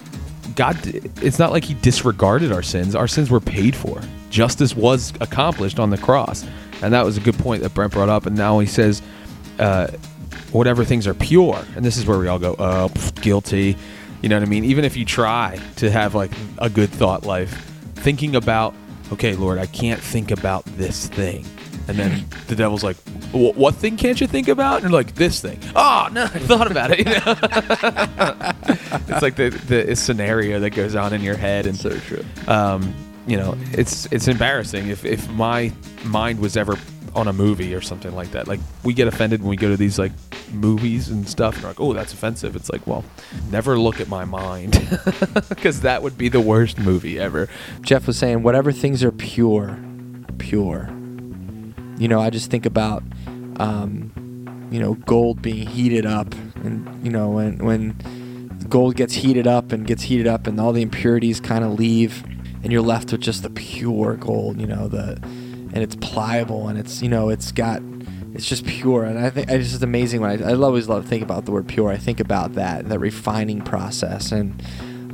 God 0.55 0.79
it's 1.21 1.41
not 1.41 1.51
like 1.51 1.65
he 1.65 1.75
disregarded 1.75 2.53
our 2.53 2.63
sins. 2.63 2.95
Our 2.95 3.09
sins 3.09 3.29
were 3.29 3.41
paid 3.41 3.75
for. 3.75 4.01
Justice 4.31 4.77
was 4.77 5.13
accomplished 5.21 5.81
on 5.81 5.91
the 5.91 5.99
cross. 5.99 6.47
And 6.83 6.93
that 6.93 7.05
was 7.05 7.17
a 7.17 7.21
good 7.21 7.39
point 7.39 7.63
that 7.63 7.73
Brent 7.75 7.93
brought 7.93 8.09
up 8.09 8.27
and 8.27 8.37
now 8.37 8.59
he 8.59 8.67
says 8.67 9.01
uh, 9.59 9.89
whatever 10.53 10.85
things 10.85 11.07
are 11.07 11.15
pure. 11.15 11.65
And 11.77 11.85
this 11.85 11.97
is 11.97 12.07
where 12.07 12.19
we 12.19 12.29
all 12.29 12.39
go, 12.39 12.55
"Oh, 12.59 12.91
pff, 12.93 13.21
guilty." 13.23 13.77
You 14.23 14.29
know 14.31 14.37
what 14.37 14.43
I 14.47 14.49
mean? 14.49 14.65
Even 14.65 14.85
if 14.85 14.97
you 14.97 15.05
try 15.05 15.61
to 15.77 15.91
have 15.91 16.15
like 16.15 16.31
a 16.59 16.71
good 16.71 16.89
thought 16.91 17.27
life, 17.27 17.53
thinking 17.97 18.37
about, 18.37 18.75
okay, 19.13 19.35
Lord, 19.37 19.59
I 19.59 19.67
can't 19.67 20.01
think 20.01 20.31
about 20.31 20.65
this 20.79 21.09
thing. 21.09 21.45
And 21.89 21.99
then 21.99 22.25
the 22.47 22.57
devil's 22.57 22.83
like, 22.83 22.97
what 23.33 23.75
thing 23.75 23.99
can't 23.99 24.19
you 24.19 24.27
think 24.27 24.49
about? 24.49 24.77
And 24.83 24.85
you're 24.85 24.93
like, 24.93 25.15
this 25.15 25.43
thing. 25.43 25.59
Oh, 25.77 26.09
no, 26.11 26.23
I 26.25 26.29
thought 26.29 26.71
about 26.71 26.93
it. 26.93 27.01
You 27.01 27.05
know? 27.05 27.35
it's 29.09 29.21
like 29.23 29.37
the, 29.37 29.51
the 29.67 29.95
scenario 29.95 30.59
that 30.61 30.71
goes 30.71 30.95
on 30.95 31.13
in 31.13 31.21
your 31.21 31.37
head. 31.37 31.67
And 31.67 31.77
So 31.77 31.91
true. 31.99 32.25
um, 32.49 32.95
you 33.27 33.37
know, 33.37 33.57
it's 33.73 34.07
it's 34.07 34.29
embarrassing 34.29 34.89
if 34.89 35.05
if 35.05 35.29
my 35.31 35.73
mind 36.05 36.41
was 36.41 36.57
ever 36.57 36.79
on 37.15 37.29
a 37.29 37.33
movie 37.33 37.75
or 37.75 37.81
something 37.81 38.15
like 38.15 38.31
that. 38.33 38.49
Like 38.49 38.61
we 38.83 38.93
get 38.93 39.09
offended 39.09 39.41
when 39.41 39.51
we 39.51 39.57
go 39.57 39.69
to 39.69 39.77
these 39.77 39.99
like 39.99 40.13
movies 40.53 41.09
and 41.09 41.29
stuff. 41.29 41.55
And 41.55 41.65
we're 41.65 41.71
like, 41.71 41.81
oh, 41.81 41.93
that's 41.93 42.13
offensive. 42.13 42.57
It's 42.57 42.71
like, 42.71 42.87
well, 42.87 43.05
never 43.51 43.79
look 43.79 44.01
at 44.01 44.09
my 44.09 44.25
mind 44.25 44.73
because 45.49 45.83
that 45.83 46.03
would 46.03 46.19
be 46.19 46.29
the 46.29 46.41
worst 46.41 46.79
movie 46.79 47.19
ever. 47.19 47.49
Geoff 47.83 48.07
was 48.07 48.19
saying, 48.19 48.43
whatever 48.43 48.73
things 48.73 49.03
are 49.05 49.13
pure, 49.13 49.79
pure. 50.39 50.89
You 51.99 52.09
know, 52.09 52.21
I 52.21 52.31
just 52.31 52.51
think 52.51 52.67
about, 52.67 53.03
um, 53.59 54.69
you 54.71 54.81
know, 54.81 54.95
gold 54.95 55.43
being 55.43 55.67
heated 55.67 56.07
up, 56.07 56.35
and 56.65 57.05
you 57.05 57.11
know, 57.13 57.29
when 57.31 57.59
when 57.59 57.95
gold 58.69 58.97
gets 58.97 59.15
heated 59.15 59.47
up 59.47 59.71
and 59.71 59.87
gets 59.87 60.03
heated 60.03 60.27
up, 60.27 60.49
and 60.49 60.61
all 60.61 60.73
the 60.73 60.83
impurities 60.83 61.39
kind 61.39 61.63
of 61.65 61.79
leave, 61.79 62.25
and 62.65 62.73
you're 62.73 62.83
left 62.83 63.13
with 63.13 63.21
just 63.21 63.45
the 63.45 63.51
pure 63.51 64.17
gold. 64.17 64.61
You 64.61 64.67
know, 64.67 64.89
the 64.89 65.21
and 65.23 65.77
it's 65.77 65.95
pliable, 65.95 66.67
and 66.67 66.77
it's 66.77 67.01
you 67.01 67.09
know, 67.09 67.29
it's 67.29 67.53
got. 67.53 67.81
It's 68.33 68.47
just 68.47 68.67
pure, 68.67 69.05
and 69.05 69.17
I 69.17 69.31
think 69.31 69.49
it's 69.49 69.71
just 69.71 69.85
amazing 69.85 70.21
when 70.21 70.43
I, 70.43 70.51
I 70.51 70.55
always 70.57 70.89
love 70.89 71.05
to 71.05 71.09
think 71.09 71.23
about 71.23 71.45
the 71.45 71.53
word 71.53 71.69
pure. 71.69 71.91
I 71.91 71.99
think 71.99 72.19
about 72.19 72.55
that, 72.55 72.89
that 72.89 72.99
refining 72.99 73.63
process, 73.63 74.33
and 74.33 74.61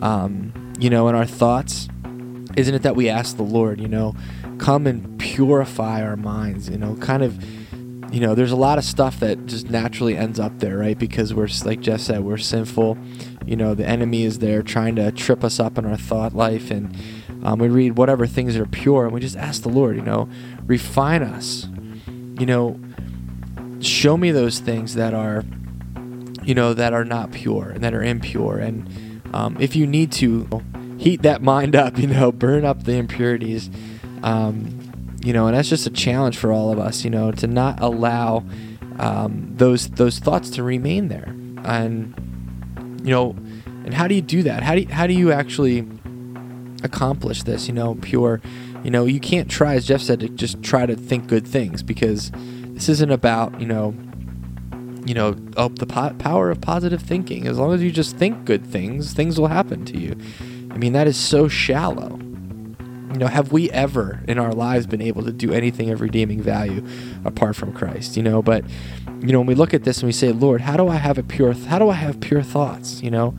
um, 0.03 0.55
you 0.79 0.89
know, 0.89 1.07
in 1.09 1.15
our 1.15 1.27
thoughts, 1.27 1.87
isn't 2.57 2.75
it 2.75 2.83
that 2.83 2.97
we 2.97 3.11
ask 3.11 3.37
the 3.37 3.43
Lord, 3.43 3.79
you 3.79 3.89
know, 3.89 4.15
come 4.59 4.87
and 4.87 5.19
purify 5.19 6.03
our 6.03 6.17
minds, 6.17 6.69
you 6.69 6.79
know, 6.79 6.97
kind 6.97 7.23
of, 7.23 7.43
you 8.13 8.21
know, 8.21 8.35
there's 8.35 8.53
a 8.53 8.57
lot 8.57 8.79
of 8.79 8.85
stuff 8.85 9.21
that 9.21 9.47
just 9.47 9.71
naturally 9.71 10.17
ends 10.17 10.41
up 10.41 10.59
there, 10.59 10.79
right? 10.79 10.99
Because 10.99 11.35
we're, 11.35 11.49
like 11.65 11.81
Geoff 11.81 12.01
said, 12.01 12.25
we're 12.25 12.39
sinful. 12.39 12.97
You 13.47 13.57
know, 13.57 13.75
the 13.75 13.87
enemy 13.87 14.25
is 14.25 14.39
there 14.39 14.63
trying 14.63 14.97
to 14.97 15.13
trip 15.13 15.45
us 15.45 15.61
up 15.61 15.79
in 15.79 15.85
our 15.85 15.97
thought 15.97 16.35
life. 16.35 16.71
And 16.71 16.97
um, 17.43 17.59
we 17.59 17.69
read 17.69 17.97
whatever 17.97 18.27
things 18.27 18.55
that 18.55 18.63
are 18.63 18.67
pure, 18.67 19.05
and 19.05 19.15
we 19.15 19.21
just 19.21 19.37
ask 19.37 19.63
the 19.63 19.69
Lord, 19.69 19.97
you 19.97 20.03
know, 20.03 20.29
refine 20.67 21.23
us. 21.23 21.67
You 22.39 22.47
know, 22.47 22.81
show 23.81 24.17
me 24.17 24.31
those 24.31 24.59
things 24.59 24.95
that 24.95 25.15
are 25.15 25.45
you 26.43 26.55
know 26.55 26.75
that 26.75 26.93
are 26.93 27.05
not 27.05 27.33
pure 27.33 27.71
and 27.71 27.85
that 27.85 27.95
are 27.95 28.03
impure. 28.03 28.59
And 28.59 29.23
um, 29.35 29.57
if 29.61 29.77
you 29.77 29.87
need 29.87 30.13
to 30.13 30.63
heat 30.99 31.23
that 31.23 31.43
mind 31.43 31.75
up 31.75 31.99
you 31.99 32.07
know 32.07 32.31
burn 32.31 32.65
up 32.65 32.85
the 32.85 32.93
impurities 32.93 33.71
um, 34.23 35.17
you 35.23 35.33
know 35.33 35.47
and 35.47 35.57
that's 35.57 35.69
just 35.71 35.87
a 35.87 35.91
challenge 35.91 36.37
for 36.37 36.53
all 36.53 36.71
of 36.71 36.79
us 36.79 37.05
you 37.05 37.11
know 37.11 37.33
to 37.33 37.47
not 37.47 37.81
allow 37.81 38.45
um, 38.99 39.51
those 39.57 39.89
those 39.91 40.19
thoughts 40.19 40.51
to 40.51 40.63
remain 40.63 41.09
there. 41.09 41.35
And 41.65 42.15
you 43.03 43.11
know 43.11 43.37
and 43.85 43.95
how 43.95 44.07
do 44.09 44.15
you 44.15 44.23
do 44.23 44.43
that? 44.43 44.63
How 44.63 44.75
do 44.75 44.83
you, 44.83 44.89
how 44.89 45.07
do 45.07 45.15
you 45.15 45.33
actually 45.33 45.87
accomplish 46.83 47.43
this 47.43 47.69
you 47.69 47.75
know 47.75 47.95
pure 47.97 48.41
you 48.83 48.91
know 48.91 49.05
you 49.05 49.21
can't 49.21 49.51
try 49.51 49.75
as 49.75 49.87
geoff 49.87 50.01
said 50.01 50.21
to 50.21 50.29
just 50.29 50.63
try 50.63 50.87
to 50.87 50.97
think 50.97 51.27
good 51.27 51.47
things 51.47 51.83
because 51.83 52.31
this 52.81 52.89
isn't 52.89 53.11
about 53.11 53.61
you 53.61 53.67
know 53.67 53.95
you 55.07 55.15
know 55.15 55.35
oh, 55.57 55.69
the 55.69 55.87
po- 55.87 56.15
power 56.19 56.51
of 56.51 56.61
positive 56.61 57.03
thinking. 57.03 57.47
As 57.47 57.59
long 57.59 57.73
as 57.73 57.83
you 57.83 57.91
just 57.91 58.17
think 58.17 58.45
good 58.45 58.65
things 58.67 59.13
things 59.13 59.39
will 59.39 59.49
happen 59.49 59.85
to 59.87 59.99
you. 59.99 60.17
I 60.71 60.79
mean 60.79 60.93
that 60.93 61.07
is 61.07 61.17
so 61.17 61.49
shallow. 61.49 62.19
You 63.13 63.19
know 63.19 63.27
have 63.27 63.53
we 63.53 63.71
ever 63.71 64.21
in 64.29 64.39
our 64.39 64.53
lives 64.53 64.87
been 64.87 65.03
able 65.03 65.25
to 65.25 65.33
do 65.33 65.53
anything 65.53 65.91
of 65.91 66.01
redeeming 66.01 66.41
value 66.41 66.87
apart 67.25 67.57
from 67.57 67.73
christ 67.73 68.17
you 68.17 68.23
know? 68.23 68.41
But 68.41 68.65
you 69.21 69.33
know 69.33 69.41
when 69.41 69.49
we 69.49 69.55
look 69.55 69.75
at 69.75 69.83
this 69.83 69.99
and 69.99 70.07
we 70.07 70.13
say 70.13 70.31
lord 70.31 70.61
how 70.61 70.77
do 70.77 70.89
i 70.89 70.95
have 70.97 71.19
a 71.19 71.23
pure 71.23 71.53
th- 71.53 71.67
how 71.67 71.79
do 71.79 71.91
i 71.91 71.95
have 71.95 72.21
pure 72.21 72.43
thoughts? 72.43 73.03
You 73.03 73.11
know 73.11 73.35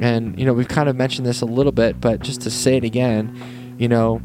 and 0.00 0.38
you 0.38 0.44
know 0.44 0.52
we've 0.52 0.68
kind 0.68 0.88
of 0.88 0.96
mentioned 0.96 1.26
this 1.26 1.40
a 1.40 1.46
little 1.46 1.72
bit 1.72 2.00
but 2.00 2.20
just 2.20 2.40
to 2.42 2.50
say 2.50 2.76
it 2.76 2.84
again 2.84 3.74
you 3.78 3.88
know 3.88 4.20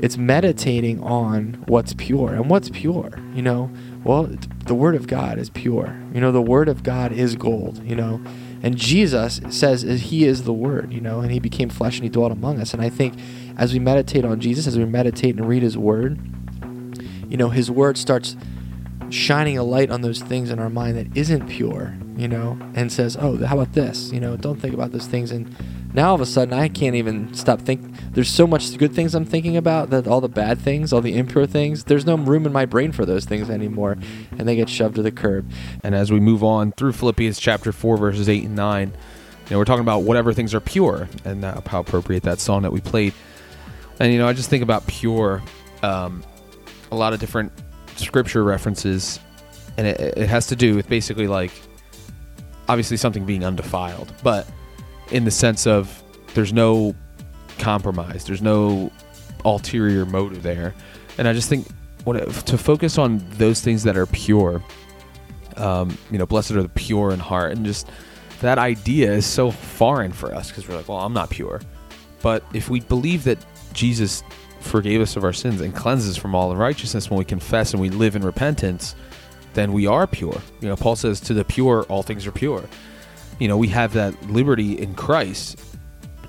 it's 0.00 0.18
meditating 0.18 1.02
on 1.02 1.64
what's 1.66 1.94
pure. 1.94 2.34
And 2.34 2.50
what's 2.50 2.68
pure 2.68 3.10
you 3.32 3.42
know? 3.42 3.70
Well 4.04 4.28
the 4.66 4.74
word 4.74 4.94
of 4.94 5.06
god 5.06 5.38
is 5.38 5.48
pure. 5.50 5.96
You 6.12 6.20
know 6.20 6.30
the 6.30 6.42
word 6.42 6.68
of 6.68 6.82
god 6.82 7.12
is 7.12 7.36
gold 7.36 7.82
you 7.82 7.96
know? 7.96 8.20
And 8.62 8.76
jesus 8.76 9.40
says 9.48 9.82
he 9.82 10.24
is 10.24 10.44
the 10.44 10.52
word 10.52 10.92
you 10.92 11.00
know? 11.00 11.20
And 11.20 11.30
he 11.30 11.38
became 11.38 11.70
flesh 11.70 11.96
and 11.96 12.04
he 12.04 12.10
dwelt 12.10 12.32
among 12.32 12.60
us. 12.60 12.74
And 12.74 12.82
i 12.82 12.90
think 12.90 13.14
as 13.56 13.72
we 13.72 13.78
meditate 13.78 14.24
on 14.24 14.40
jesus 14.40 14.66
as 14.66 14.76
we 14.76 14.84
meditate 14.84 15.36
and 15.36 15.48
read 15.48 15.62
his 15.62 15.78
word 15.78 16.18
you 17.28 17.36
know 17.36 17.48
his 17.48 17.70
word 17.70 17.96
starts 17.96 18.36
shining 19.10 19.58
a 19.58 19.62
light 19.62 19.90
on 19.90 20.02
those 20.02 20.20
things 20.20 20.50
in 20.50 20.58
our 20.58 20.70
mind 20.70 20.96
that 20.96 21.16
isn't 21.16 21.48
pure, 21.48 21.94
you 22.16 22.28
know, 22.28 22.58
and 22.74 22.90
says, 22.90 23.16
"Oh, 23.20 23.36
how 23.44 23.58
about 23.58 23.72
this? 23.74 24.12
You 24.12 24.20
know, 24.20 24.36
don't 24.36 24.60
think 24.60 24.74
about 24.74 24.92
those 24.92 25.06
things." 25.06 25.30
And 25.30 25.54
now 25.92 26.08
all 26.08 26.14
of 26.14 26.20
a 26.20 26.26
sudden, 26.26 26.54
I 26.54 26.68
can't 26.68 26.96
even 26.96 27.32
stop 27.34 27.60
thinking. 27.60 27.96
There's 28.12 28.28
so 28.28 28.46
much 28.46 28.76
good 28.76 28.92
things 28.92 29.14
I'm 29.14 29.24
thinking 29.24 29.56
about 29.56 29.90
that 29.90 30.06
all 30.06 30.20
the 30.20 30.28
bad 30.28 30.58
things, 30.58 30.92
all 30.92 31.00
the 31.00 31.16
impure 31.16 31.46
things, 31.46 31.84
there's 31.84 32.06
no 32.06 32.16
room 32.16 32.46
in 32.46 32.52
my 32.52 32.64
brain 32.64 32.92
for 32.92 33.04
those 33.04 33.24
things 33.24 33.48
anymore, 33.50 33.96
and 34.38 34.48
they 34.48 34.56
get 34.56 34.68
shoved 34.68 34.96
to 34.96 35.02
the 35.02 35.12
curb. 35.12 35.48
And 35.82 35.94
as 35.94 36.10
we 36.10 36.20
move 36.20 36.42
on 36.42 36.72
through 36.72 36.92
Philippians 36.92 37.38
chapter 37.38 37.72
4, 37.72 37.96
verses 37.96 38.28
8 38.28 38.44
and 38.44 38.56
9, 38.56 38.88
you 38.88 39.50
know, 39.50 39.58
we're 39.58 39.64
talking 39.64 39.82
about 39.82 40.02
whatever 40.02 40.32
things 40.32 40.54
are 40.54 40.60
pure 40.60 41.08
and 41.24 41.44
how 41.44 41.80
appropriate 41.80 42.22
that 42.22 42.40
song 42.40 42.62
that 42.62 42.72
we 42.72 42.80
played. 42.80 43.12
And, 44.00 44.12
you 44.12 44.18
know, 44.18 44.26
I 44.26 44.32
just 44.32 44.50
think 44.50 44.62
about 44.62 44.86
pure, 44.86 45.42
um, 45.82 46.24
a 46.90 46.96
lot 46.96 47.12
of 47.12 47.20
different 47.20 47.52
scripture 47.96 48.44
references, 48.44 49.20
and 49.76 49.86
it, 49.86 50.00
it 50.16 50.28
has 50.28 50.46
to 50.48 50.56
do 50.56 50.74
with 50.74 50.88
basically 50.88 51.26
like, 51.26 51.52
obviously 52.68 52.96
something 52.96 53.24
being 53.24 53.44
undefiled, 53.44 54.12
but 54.22 54.46
in 55.10 55.24
the 55.24 55.30
sense 55.30 55.66
of 55.66 56.02
there's 56.34 56.52
no 56.52 56.94
compromise, 57.58 58.24
there's 58.24 58.42
no 58.42 58.90
ulterior 59.44 60.06
motive 60.06 60.42
there. 60.42 60.74
And 61.18 61.28
I 61.28 61.32
just 61.32 61.48
think 61.48 61.66
what 62.04 62.14
to 62.46 62.58
focus 62.58 62.98
on 62.98 63.24
those 63.38 63.60
things 63.60 63.82
that 63.84 63.96
are 63.96 64.06
pure 64.06 64.62
um, 65.56 65.96
you 66.10 66.18
know, 66.18 66.26
blessed 66.26 66.52
are 66.52 66.62
the 66.62 66.68
pure 66.68 67.12
in 67.12 67.20
heart, 67.20 67.52
and 67.52 67.64
just 67.64 67.88
that 68.40 68.58
idea 68.58 69.12
is 69.12 69.26
so 69.26 69.50
foreign 69.50 70.12
for 70.12 70.34
us 70.34 70.48
because 70.48 70.68
we're 70.68 70.76
like, 70.76 70.88
well, 70.88 70.98
I'm 70.98 71.12
not 71.12 71.30
pure. 71.30 71.60
But 72.22 72.44
if 72.52 72.68
we 72.68 72.80
believe 72.80 73.24
that 73.24 73.38
Jesus 73.72 74.22
forgave 74.64 75.00
us 75.00 75.16
of 75.16 75.24
our 75.24 75.32
sins 75.32 75.60
and 75.60 75.74
cleanses 75.74 76.16
from 76.16 76.34
all 76.34 76.50
unrighteousness 76.50 77.10
when 77.10 77.18
we 77.18 77.24
confess 77.24 77.72
and 77.72 77.80
we 77.80 77.90
live 77.90 78.16
in 78.16 78.22
repentance, 78.22 78.96
then 79.54 79.72
we 79.72 79.86
are 79.86 80.06
pure. 80.06 80.40
You 80.60 80.68
know, 80.68 80.76
Paul 80.76 80.96
says, 80.96 81.20
to 81.20 81.34
the 81.34 81.44
pure, 81.44 81.84
all 81.84 82.02
things 82.02 82.26
are 82.26 82.32
pure. 82.32 82.64
You 83.38 83.48
know, 83.48 83.56
we 83.56 83.68
have 83.68 83.92
that 83.94 84.30
liberty 84.30 84.78
in 84.78 84.94
Christ 84.94 85.58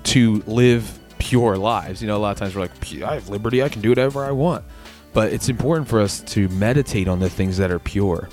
to 0.04 0.42
live 0.46 0.98
pure 1.18 1.56
lives. 1.56 2.00
You 2.00 2.08
know, 2.08 2.16
a 2.16 2.18
lot 2.18 2.30
of 2.30 2.38
times 2.38 2.54
we're 2.54 2.62
like, 2.62 3.02
I 3.02 3.14
have 3.14 3.28
liberty, 3.28 3.62
I 3.62 3.68
can 3.68 3.82
do 3.82 3.88
whatever 3.88 4.24
I 4.24 4.30
want. 4.30 4.64
But 5.12 5.32
it's 5.32 5.48
important 5.48 5.88
for 5.88 6.00
us 6.00 6.20
to 6.20 6.48
meditate 6.50 7.08
on 7.08 7.20
the 7.20 7.30
things 7.30 7.56
that 7.56 7.70
are 7.70 7.78
pure 7.78 8.28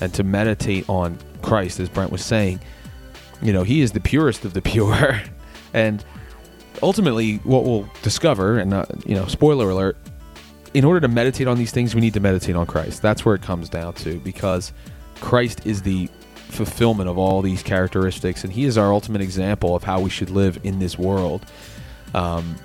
and 0.00 0.12
to 0.14 0.24
meditate 0.24 0.88
on 0.88 1.18
Christ, 1.42 1.78
as 1.80 1.88
Brent 1.88 2.10
was 2.10 2.24
saying. 2.24 2.60
You 3.42 3.52
know, 3.52 3.62
he 3.62 3.82
is 3.82 3.92
the 3.92 4.00
purest 4.00 4.44
of 4.44 4.54
the 4.54 4.62
pure. 4.72 5.20
and 5.72 6.04
ultimately, 6.84 7.36
what 7.38 7.64
we'll 7.64 7.88
discover, 8.02 8.58
and 8.58 8.70
not, 8.70 9.08
you 9.08 9.14
know, 9.14 9.26
spoiler 9.26 9.70
alert, 9.70 9.96
in 10.74 10.84
order 10.84 11.00
to 11.00 11.08
meditate 11.08 11.48
on 11.48 11.56
these 11.56 11.70
things, 11.70 11.94
we 11.94 12.00
need 12.00 12.14
to 12.14 12.20
meditate 12.20 12.56
on 12.56 12.66
Christ. 12.66 13.00
That's 13.00 13.24
where 13.24 13.34
it 13.34 13.42
comes 13.42 13.68
down 13.68 13.94
to 13.94 14.20
because 14.20 14.72
Christ 15.20 15.66
is 15.66 15.82
the 15.82 16.08
fulfillment 16.34 17.08
of 17.08 17.16
all 17.16 17.42
these 17.42 17.62
characteristics, 17.62 18.44
and 18.44 18.52
He 18.52 18.64
is 18.64 18.76
our 18.76 18.92
ultimate 18.92 19.22
example 19.22 19.74
of 19.74 19.82
how 19.82 20.00
we 20.00 20.10
should 20.10 20.30
live 20.30 20.58
in 20.62 20.78
this 20.78 20.98
world. 20.98 21.46
Um, 22.12 22.56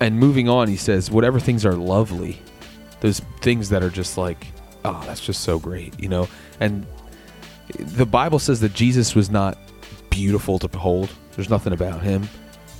and 0.00 0.18
moving 0.18 0.48
on, 0.48 0.68
He 0.68 0.76
says, 0.76 1.10
whatever 1.10 1.40
things 1.40 1.64
are 1.64 1.74
lovely, 1.74 2.40
those 3.00 3.20
things 3.40 3.70
that 3.70 3.82
are 3.82 3.90
just 3.90 4.18
like, 4.18 4.46
oh, 4.84 5.02
that's 5.06 5.24
just 5.24 5.42
so 5.42 5.58
great, 5.58 5.98
you 5.98 6.08
know? 6.08 6.28
And 6.60 6.86
the 7.78 8.06
Bible 8.06 8.38
says 8.38 8.60
that 8.60 8.74
Jesus 8.74 9.14
was 9.14 9.30
not 9.30 9.58
beautiful 10.10 10.58
to 10.58 10.68
behold, 10.68 11.10
there's 11.34 11.50
nothing 11.50 11.72
about 11.72 12.02
Him, 12.02 12.28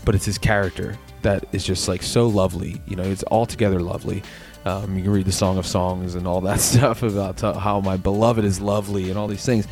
but 0.09 0.14
it's 0.14 0.25
His 0.25 0.38
character 0.38 0.97
that 1.21 1.44
is 1.53 1.62
just 1.62 1.87
like 1.87 2.03
so 2.03 2.29
lovely, 2.29 2.81
you 2.87 2.97
know, 2.97 3.03
it's 3.03 3.25
altogether 3.31 3.79
lovely. 3.79 4.23
Um, 4.64 4.97
you 4.97 5.03
can 5.03 5.12
read 5.12 5.27
the 5.27 5.33
Song 5.33 5.59
of 5.59 5.66
Songs 5.66 6.14
and 6.14 6.27
all 6.27 6.40
that 6.40 6.61
stuff 6.62 7.03
about 7.03 7.38
how 7.42 7.81
my 7.81 7.99
beloved 7.99 8.42
is 8.42 8.59
lovely 8.59 9.11
and 9.11 9.18
all 9.18 9.29
these 9.29 9.44
things. 9.44 9.68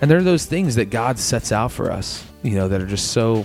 And 0.00 0.08
there 0.08 0.16
are 0.16 0.22
those 0.22 0.46
things 0.46 0.76
that 0.76 0.90
God 0.90 1.18
sets 1.18 1.50
out 1.50 1.72
for 1.72 1.90
us, 1.90 2.24
you 2.44 2.54
know, 2.54 2.68
that 2.68 2.80
are 2.80 2.86
just 2.86 3.10
so, 3.10 3.44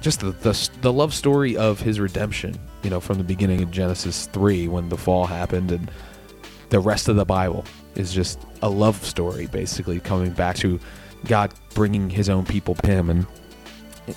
just 0.00 0.18
the, 0.18 0.32
the, 0.32 0.70
the 0.80 0.92
love 0.92 1.14
story 1.14 1.56
of 1.56 1.78
his 1.78 2.00
redemption, 2.00 2.58
you 2.82 2.90
know, 2.90 2.98
from 2.98 3.16
the 3.16 3.22
beginning 3.22 3.62
of 3.62 3.70
Genesis 3.70 4.26
3 4.26 4.66
when 4.66 4.88
the 4.88 4.96
fall 4.96 5.26
happened 5.26 5.70
and 5.70 5.92
the 6.70 6.80
rest 6.80 7.06
of 7.06 7.14
the 7.14 7.24
Bible 7.24 7.64
is 7.94 8.12
just 8.12 8.40
a 8.62 8.68
love 8.68 8.96
story, 9.06 9.46
basically 9.46 10.00
coming 10.00 10.32
back 10.32 10.56
to 10.56 10.80
God 11.26 11.54
bringing 11.72 12.10
his 12.10 12.28
own 12.28 12.44
people 12.44 12.74
to 12.74 12.90
him 12.90 13.10
and, 13.10 13.28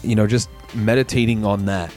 you 0.04 0.16
know, 0.16 0.28
just 0.28 0.50
meditating 0.74 1.46
on 1.46 1.66
that 1.66 1.92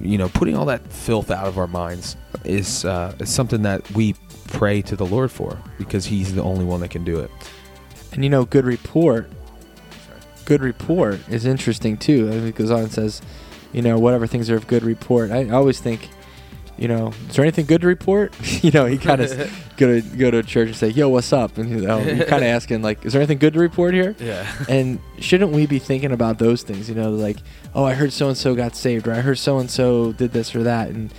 you 0.00 0.18
know, 0.18 0.28
putting 0.28 0.56
all 0.56 0.66
that 0.66 0.86
filth 0.92 1.30
out 1.30 1.46
of 1.46 1.58
our 1.58 1.66
minds 1.66 2.16
is, 2.44 2.84
uh, 2.84 3.14
is 3.20 3.32
something 3.32 3.62
that 3.62 3.88
we 3.92 4.14
pray 4.48 4.82
to 4.82 4.96
the 4.96 5.06
Lord 5.06 5.30
for 5.30 5.58
because 5.78 6.06
He's 6.06 6.34
the 6.34 6.42
only 6.42 6.64
one 6.64 6.80
that 6.80 6.90
can 6.90 7.04
do 7.04 7.20
it. 7.20 7.30
And 8.12 8.24
you 8.24 8.30
know, 8.30 8.44
good 8.44 8.64
report. 8.64 9.30
Good 10.44 10.62
report 10.62 11.20
is 11.28 11.46
interesting 11.46 11.96
too. 11.96 12.28
It 12.28 12.54
goes 12.54 12.70
on 12.70 12.80
and 12.80 12.92
says, 12.92 13.22
you 13.72 13.82
know, 13.82 13.98
whatever 13.98 14.26
things 14.26 14.50
are 14.50 14.56
of 14.56 14.66
good 14.66 14.82
report. 14.82 15.30
I 15.30 15.48
always 15.50 15.80
think, 15.80 16.08
you 16.76 16.86
know, 16.86 17.12
is 17.28 17.36
there 17.36 17.44
anything 17.44 17.66
good 17.66 17.80
to 17.80 17.86
report? 17.86 18.34
you 18.62 18.70
know, 18.70 18.84
he 18.84 18.98
kind 18.98 19.20
of 19.20 19.30
go 19.76 20.00
to 20.00 20.16
go 20.16 20.30
to 20.30 20.42
church 20.42 20.68
and 20.68 20.76
say, 20.76 20.88
"Yo, 20.88 21.08
what's 21.08 21.32
up?" 21.32 21.58
And 21.58 21.70
you 21.70 21.88
oh, 21.88 21.98
know, 21.98 22.12
you're 22.12 22.26
kind 22.26 22.42
of 22.42 22.48
asking 22.58 22.82
like, 22.82 23.04
"Is 23.04 23.12
there 23.12 23.22
anything 23.22 23.38
good 23.38 23.54
to 23.54 23.60
report 23.60 23.94
here?" 23.94 24.14
Yeah. 24.18 24.46
And 24.68 24.98
shouldn't 25.18 25.52
we 25.52 25.66
be 25.66 25.78
thinking 25.78 26.12
about 26.12 26.38
those 26.38 26.62
things? 26.62 26.88
You 26.88 26.94
know, 26.94 27.10
like, 27.10 27.38
oh, 27.74 27.84
I 27.84 27.94
heard 27.94 28.12
so 28.12 28.28
and 28.28 28.36
so 28.36 28.54
got 28.54 28.76
saved, 28.76 29.08
or 29.08 29.12
I 29.12 29.20
heard 29.20 29.38
so 29.38 29.58
and 29.58 29.70
so 29.70 30.12
did 30.12 30.32
this 30.32 30.54
or 30.54 30.62
that, 30.62 30.90
and 30.90 31.12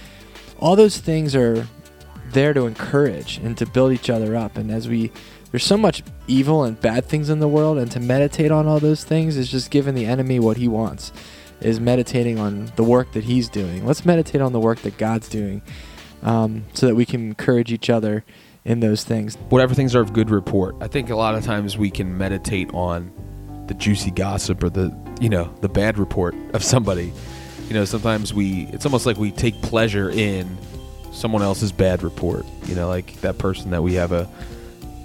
all 0.59 0.75
those 0.75 0.97
things 0.97 1.35
are 1.35 1.67
there 2.31 2.53
to 2.53 2.65
encourage 2.65 3.37
and 3.37 3.57
to 3.57 3.65
build 3.65 3.91
each 3.93 4.09
other 4.09 4.35
up. 4.35 4.57
And 4.57 4.71
as 4.71 4.87
we, 4.87 5.11
there's 5.51 5.63
so 5.63 5.77
much 5.77 6.03
evil 6.27 6.63
and 6.63 6.79
bad 6.79 7.05
things 7.05 7.29
in 7.29 7.39
the 7.39 7.47
world, 7.47 7.77
and 7.77 7.89
to 7.91 7.99
meditate 7.99 8.51
on 8.51 8.67
all 8.67 8.79
those 8.79 9.03
things 9.03 9.37
is 9.37 9.49
just 9.49 9.71
giving 9.71 9.95
the 9.95 10.05
enemy 10.05 10.39
what 10.39 10.57
he 10.57 10.67
wants. 10.67 11.11
Is 11.61 11.79
meditating 11.79 12.37
on 12.37 12.71
the 12.75 12.83
work 12.83 13.13
that 13.13 13.23
he's 13.23 13.47
doing. 13.47 13.85
Let's 13.85 14.05
meditate 14.05 14.41
on 14.41 14.51
the 14.51 14.59
work 14.59 14.79
that 14.79 14.97
God's 14.97 15.29
doing, 15.29 15.61
um, 16.23 16.65
so 16.73 16.88
that 16.88 16.95
we 16.95 17.06
can 17.06 17.28
encourage 17.28 17.71
each 17.71 17.89
other 17.89 18.23
in 18.63 18.80
those 18.80 19.04
things. 19.04 19.36
Whatever 19.49 19.73
things 19.73 19.95
are 19.95 20.01
of 20.01 20.13
good 20.13 20.30
report. 20.30 20.75
I 20.82 20.88
think 20.88 21.10
a 21.10 21.15
lot 21.15 21.36
of 21.36 21.43
times 21.43 21.78
we 21.78 21.91
can 21.91 22.17
meditate 22.17 22.73
on 22.73 23.12
the 23.67 23.73
juicy 23.73 24.12
gossip 24.12 24.63
or 24.63 24.69
the, 24.69 24.95
you 25.21 25.30
know, 25.30 25.54
the 25.62 25.69
bad 25.69 25.97
report 25.97 26.36
of 26.54 26.63
somebody. 26.63 27.13
You 27.67 27.73
know, 27.73 27.86
sometimes 27.86 28.34
we, 28.34 28.67
it's 28.73 28.86
almost 28.86 29.06
like 29.06 29.17
we 29.17 29.32
take 29.32 29.60
pleasure 29.62 30.10
in 30.10 30.58
someone 31.12 31.41
else's 31.41 31.71
bad 31.71 32.04
report. 32.04 32.45
You 32.65 32.75
know, 32.75 32.88
like 32.88 33.21
that 33.21 33.38
person 33.38 33.71
that 33.71 33.82
we 33.82 33.93
have 33.95 34.12
a, 34.12 34.30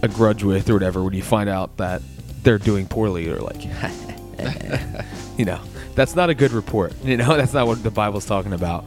a 0.02 0.08
grudge 0.08 0.42
with 0.42 0.68
or 0.68 0.74
whatever, 0.74 1.02
when 1.02 1.14
you 1.14 1.22
find 1.22 1.48
out 1.48 1.76
that 1.76 2.02
they're 2.42 2.58
doing 2.58 2.86
poorly 2.86 3.28
or 3.28 3.40
like, 3.40 3.64
you 5.38 5.44
know, 5.44 5.60
that's 5.94 6.16
not 6.16 6.30
a 6.30 6.34
good 6.34 6.52
report. 6.52 6.94
You 7.04 7.16
know, 7.16 7.36
that's 7.36 7.52
not 7.52 7.66
what 7.66 7.82
the 7.82 7.90
Bible's 7.90 8.26
talking 8.26 8.52
about. 8.52 8.84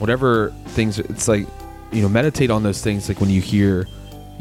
Whatever 0.00 0.50
things, 0.68 0.98
it's 0.98 1.28
like, 1.28 1.46
you 1.92 2.02
know, 2.02 2.08
meditate 2.08 2.50
on 2.50 2.62
those 2.62 2.82
things. 2.82 3.08
Like 3.08 3.20
when 3.20 3.30
you 3.30 3.40
hear, 3.40 3.86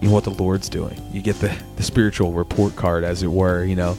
you 0.02 0.08
know, 0.08 0.14
what 0.14 0.24
the 0.24 0.32
Lord's 0.32 0.70
doing, 0.70 1.00
you 1.12 1.22
get 1.22 1.36
the, 1.40 1.56
the 1.76 1.84
spiritual 1.84 2.32
report 2.32 2.76
card, 2.76 3.04
as 3.04 3.22
it 3.24 3.28
were, 3.28 3.64
you 3.64 3.76
know, 3.76 3.98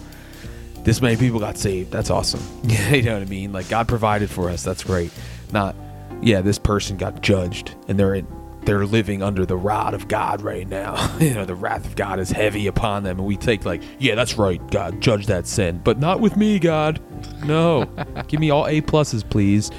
this 0.84 1.02
many 1.02 1.16
people 1.16 1.38
got 1.38 1.58
saved. 1.58 1.92
That's 1.92 2.10
awesome. 2.10 2.42
you 2.64 3.02
know 3.02 3.14
what 3.14 3.22
I 3.22 3.26
mean? 3.26 3.52
Like 3.52 3.68
God 3.68 3.86
provided 3.86 4.30
for 4.30 4.48
us. 4.48 4.62
That's 4.62 4.82
great. 4.82 5.12
Not, 5.52 5.76
yeah, 6.22 6.40
this 6.40 6.58
person 6.58 6.96
got 6.96 7.20
judged 7.22 7.74
and 7.88 7.98
they're 7.98 8.14
in, 8.14 8.26
they're 8.62 8.86
living 8.86 9.22
under 9.22 9.46
the 9.46 9.56
rod 9.56 9.94
of 9.94 10.08
God 10.08 10.42
right 10.42 10.68
now. 10.68 11.16
you 11.20 11.34
know, 11.34 11.44
the 11.44 11.54
wrath 11.54 11.86
of 11.86 11.96
God 11.96 12.18
is 12.18 12.30
heavy 12.30 12.66
upon 12.66 13.02
them, 13.02 13.18
and 13.18 13.26
we 13.26 13.36
take 13.36 13.64
like, 13.64 13.82
yeah, 13.98 14.14
that's 14.14 14.38
right, 14.38 14.60
God, 14.70 15.00
judge 15.00 15.26
that 15.26 15.46
sin, 15.46 15.80
but 15.82 15.98
not 15.98 16.20
with 16.20 16.36
me, 16.36 16.58
God. 16.58 17.00
No, 17.44 17.86
give 18.28 18.40
me 18.40 18.50
all 18.50 18.66
A 18.66 18.80
pluses, 18.82 19.28
please. 19.28 19.70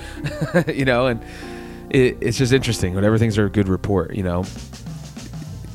you 0.67 0.85
know, 0.85 1.07
and 1.07 1.23
it, 1.91 2.17
it's 2.21 2.37
just 2.37 2.53
interesting. 2.53 2.95
Whenever 2.95 3.17
things 3.17 3.37
are 3.37 3.45
a 3.45 3.49
good 3.49 3.67
report, 3.67 4.15
you 4.15 4.23
know, 4.23 4.45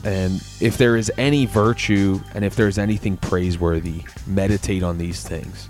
and 0.05 0.43
if 0.61 0.79
there 0.79 0.97
is 0.97 1.11
any 1.19 1.47
virtue 1.47 2.21
and 2.35 2.45
if 2.45 2.57
there's 2.57 2.79
anything 2.79 3.17
praiseworthy, 3.17 4.03
meditate 4.27 4.83
on 4.83 4.99
these 4.99 5.27
things. 5.27 5.69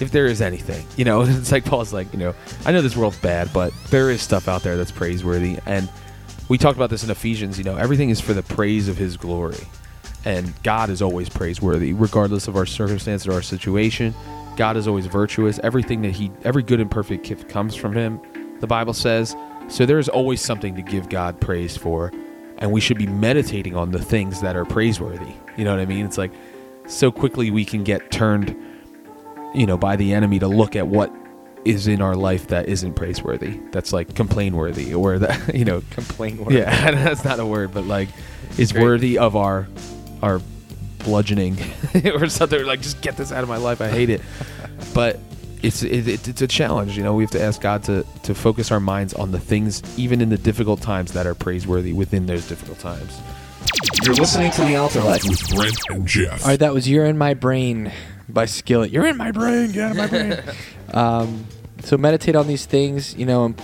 If 0.00 0.10
there 0.10 0.26
is 0.26 0.40
anything, 0.42 0.86
you 0.96 1.04
know, 1.04 1.22
it's 1.26 1.52
like 1.52 1.64
Paul's 1.64 1.92
like, 1.92 2.12
you 2.12 2.18
know, 2.18 2.34
I 2.66 2.72
know 2.72 2.82
this 2.82 2.96
world's 2.96 3.18
bad, 3.18 3.50
but 3.52 3.72
there 3.90 4.10
is 4.10 4.20
stuff 4.20 4.48
out 4.48 4.62
there 4.62 4.76
that's 4.76 4.92
praiseworthy. 4.92 5.58
And 5.64 5.88
we 6.48 6.58
talked 6.58 6.76
about 6.76 6.90
this 6.90 7.04
in 7.04 7.10
Ephesians, 7.10 7.56
you 7.58 7.64
know, 7.64 7.76
everything 7.76 8.10
is 8.10 8.20
for 8.20 8.32
the 8.34 8.42
praise 8.42 8.88
of 8.88 8.96
his 8.96 9.16
glory. 9.16 9.66
And 10.24 10.52
God 10.62 10.90
is 10.90 11.00
always 11.00 11.28
praiseworthy, 11.28 11.92
regardless 11.92 12.48
of 12.48 12.56
our 12.56 12.66
circumstance 12.66 13.26
or 13.26 13.32
our 13.32 13.42
situation. 13.42 14.14
God 14.56 14.76
is 14.76 14.88
always 14.88 15.06
virtuous. 15.06 15.60
Everything 15.62 16.02
that 16.02 16.10
he, 16.10 16.32
every 16.42 16.64
good 16.64 16.80
and 16.80 16.90
perfect 16.90 17.24
gift 17.24 17.48
comes 17.48 17.76
from 17.76 17.92
him, 17.92 18.20
the 18.60 18.66
Bible 18.66 18.92
says. 18.92 19.36
So 19.68 19.86
there 19.86 19.98
is 19.98 20.08
always 20.08 20.40
something 20.40 20.74
to 20.76 20.82
give 20.82 21.08
God 21.08 21.40
praise 21.40 21.76
for 21.76 22.12
and 22.58 22.72
we 22.72 22.80
should 22.80 22.98
be 22.98 23.06
meditating 23.06 23.76
on 23.76 23.92
the 23.92 24.00
things 24.02 24.40
that 24.40 24.56
are 24.56 24.64
praiseworthy. 24.64 25.32
You 25.56 25.64
know 25.64 25.70
what 25.70 25.80
I 25.80 25.86
mean? 25.86 26.04
It's 26.04 26.18
like 26.18 26.32
so 26.86 27.12
quickly 27.12 27.50
we 27.50 27.64
can 27.64 27.84
get 27.84 28.10
turned, 28.10 28.56
you 29.54 29.66
know, 29.66 29.76
by 29.76 29.94
the 29.96 30.12
enemy 30.12 30.38
to 30.40 30.48
look 30.48 30.74
at 30.74 30.86
what 30.88 31.12
is 31.64 31.86
in 31.86 32.00
our 32.00 32.16
life 32.16 32.48
that 32.48 32.68
isn't 32.68 32.94
praiseworthy. 32.94 33.60
That's 33.70 33.92
like 33.92 34.14
complain 34.14 34.56
worthy 34.56 34.92
or 34.94 35.18
that, 35.20 35.54
you 35.54 35.64
know, 35.64 35.82
Complain. 35.90 36.38
worthy. 36.38 36.56
yeah, 36.58 36.90
that's 37.04 37.24
not 37.24 37.38
a 37.38 37.46
word, 37.46 37.72
but 37.72 37.84
like 37.84 38.08
is 38.56 38.72
great. 38.72 38.82
worthy 38.82 39.18
of 39.18 39.36
our 39.36 39.68
our 40.22 40.40
bludgeoning 41.00 41.56
or 42.14 42.28
something 42.28 42.64
like 42.64 42.80
just 42.80 43.00
get 43.02 43.16
this 43.16 43.30
out 43.30 43.42
of 43.44 43.48
my 43.48 43.56
life. 43.58 43.80
I 43.80 43.88
hate 43.88 44.10
it. 44.10 44.20
but 44.94 45.20
it's 45.62 45.82
it, 45.82 46.08
it, 46.08 46.28
it's 46.28 46.42
a 46.42 46.46
challenge, 46.46 46.96
you 46.96 47.02
know. 47.02 47.14
We 47.14 47.22
have 47.24 47.30
to 47.32 47.42
ask 47.42 47.60
God 47.60 47.82
to 47.84 48.04
to 48.24 48.34
focus 48.34 48.70
our 48.70 48.80
minds 48.80 49.14
on 49.14 49.32
the 49.32 49.40
things 49.40 49.82
even 49.98 50.20
in 50.20 50.28
the 50.28 50.38
difficult 50.38 50.80
times 50.80 51.12
that 51.12 51.26
are 51.26 51.34
praiseworthy 51.34 51.92
within 51.92 52.26
those 52.26 52.46
difficult 52.48 52.78
times. 52.78 53.20
You're 54.02 54.14
listening 54.14 54.50
to 54.52 54.62
The 54.62 54.76
Altar 54.76 55.00
Life. 55.00 55.24
with 55.24 55.54
Brent 55.54 55.76
and 55.90 56.06
Geoff. 56.06 56.42
All 56.42 56.48
right, 56.48 56.60
that 56.60 56.72
was 56.72 56.88
"You're 56.88 57.06
in 57.06 57.18
My 57.18 57.34
Brain" 57.34 57.92
by 58.28 58.46
Skillet. 58.46 58.90
You're 58.90 59.06
in 59.06 59.16
my 59.16 59.32
brain, 59.32 59.72
get 59.72 59.84
out 59.84 59.90
of 59.92 59.96
my 59.96 60.06
brain. 60.06 60.42
um, 60.94 61.46
so 61.82 61.96
meditate 61.96 62.36
on 62.36 62.46
these 62.46 62.66
things, 62.66 63.14
you 63.16 63.26
know. 63.26 63.46
And 63.46 63.62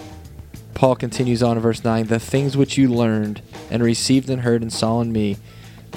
Paul 0.74 0.96
continues 0.96 1.42
on 1.42 1.56
in 1.56 1.62
verse 1.62 1.84
nine: 1.84 2.06
"The 2.06 2.18
things 2.18 2.56
which 2.56 2.76
you 2.76 2.88
learned 2.88 3.42
and 3.70 3.82
received 3.82 4.30
and 4.30 4.42
heard 4.42 4.62
and 4.62 4.72
saw 4.72 5.00
in 5.00 5.12
me, 5.12 5.36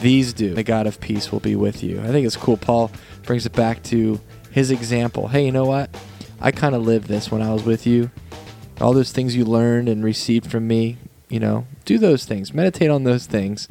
these 0.02 0.34
do. 0.34 0.54
The 0.54 0.64
God 0.64 0.88
of 0.88 1.00
peace 1.00 1.32
will 1.32 1.40
be 1.40 1.56
with 1.56 1.84
you." 1.84 2.00
I 2.02 2.08
think 2.08 2.26
it's 2.26 2.38
cool. 2.38 2.58
Paul 2.58 2.92
brings 3.24 3.46
it 3.46 3.54
back 3.54 3.84
to 3.84 4.20
his 4.58 4.72
example. 4.72 5.30
Hey, 5.30 5.46
you 5.46 5.52
know 5.52 5.66
what? 5.66 5.90
I 6.42 6.52
kind 6.52 6.76
of 6.76 6.82
lived 6.82 7.08
this 7.08 7.32
when 7.32 7.42
I 7.42 7.54
was 7.54 7.64
with 7.64 7.88
you. 7.88 8.12
All 8.82 8.94
those 8.94 9.12
things 9.12 9.36
you 9.36 9.46
learned 9.46 9.88
and 9.88 10.04
received 10.04 10.52
from 10.52 10.68
me, 10.68 10.98
you 11.30 11.40
know, 11.40 11.66
do 11.86 11.98
those 11.98 12.26
things. 12.26 12.54
Meditate 12.54 12.90
on 12.90 13.04
those 13.04 13.26
things 13.26 13.68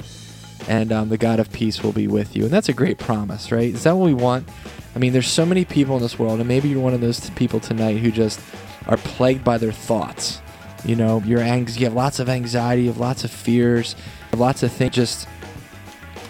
and 0.69 0.93
um, 0.93 1.09
the 1.09 1.19
God 1.19 1.39
of 1.39 1.53
peace 1.53 1.83
will 1.83 1.93
be 1.93 2.07
with 2.07 2.37
you. 2.37 2.45
And 2.45 2.53
that's 2.53 2.69
a 2.69 2.73
great 2.73 2.99
promise, 2.99 3.53
right? 3.53 3.73
Is 3.73 3.85
that 3.85 3.97
what 3.97 4.05
we 4.07 4.15
want? 4.15 4.49
I 4.95 4.99
mean, 4.99 5.13
there's 5.13 5.29
so 5.29 5.47
many 5.47 5.65
people 5.65 5.97
in 5.97 6.03
this 6.03 6.19
world, 6.19 6.39
and 6.39 6.49
maybe 6.49 6.69
you're 6.69 6.81
one 6.81 6.95
of 6.95 7.01
those 7.01 7.31
people 7.31 7.61
tonight 7.61 7.99
who 7.99 8.11
just 8.11 8.41
are 8.87 8.97
plagued 8.97 9.45
by 9.45 9.59
their 9.59 9.73
thoughts. 9.73 10.41
You 10.85 10.97
know, 10.97 11.21
your 11.25 11.41
ang- 11.41 11.69
you 11.69 11.85
have 11.85 11.95
lots 11.95 12.19
of 12.19 12.29
anxiety, 12.29 12.83
you 12.83 12.89
have 12.89 12.99
lots 12.99 13.25
of 13.25 13.31
fears, 13.31 13.97
lots 14.35 14.63
of 14.63 14.73
things 14.73 14.95
just, 14.95 15.29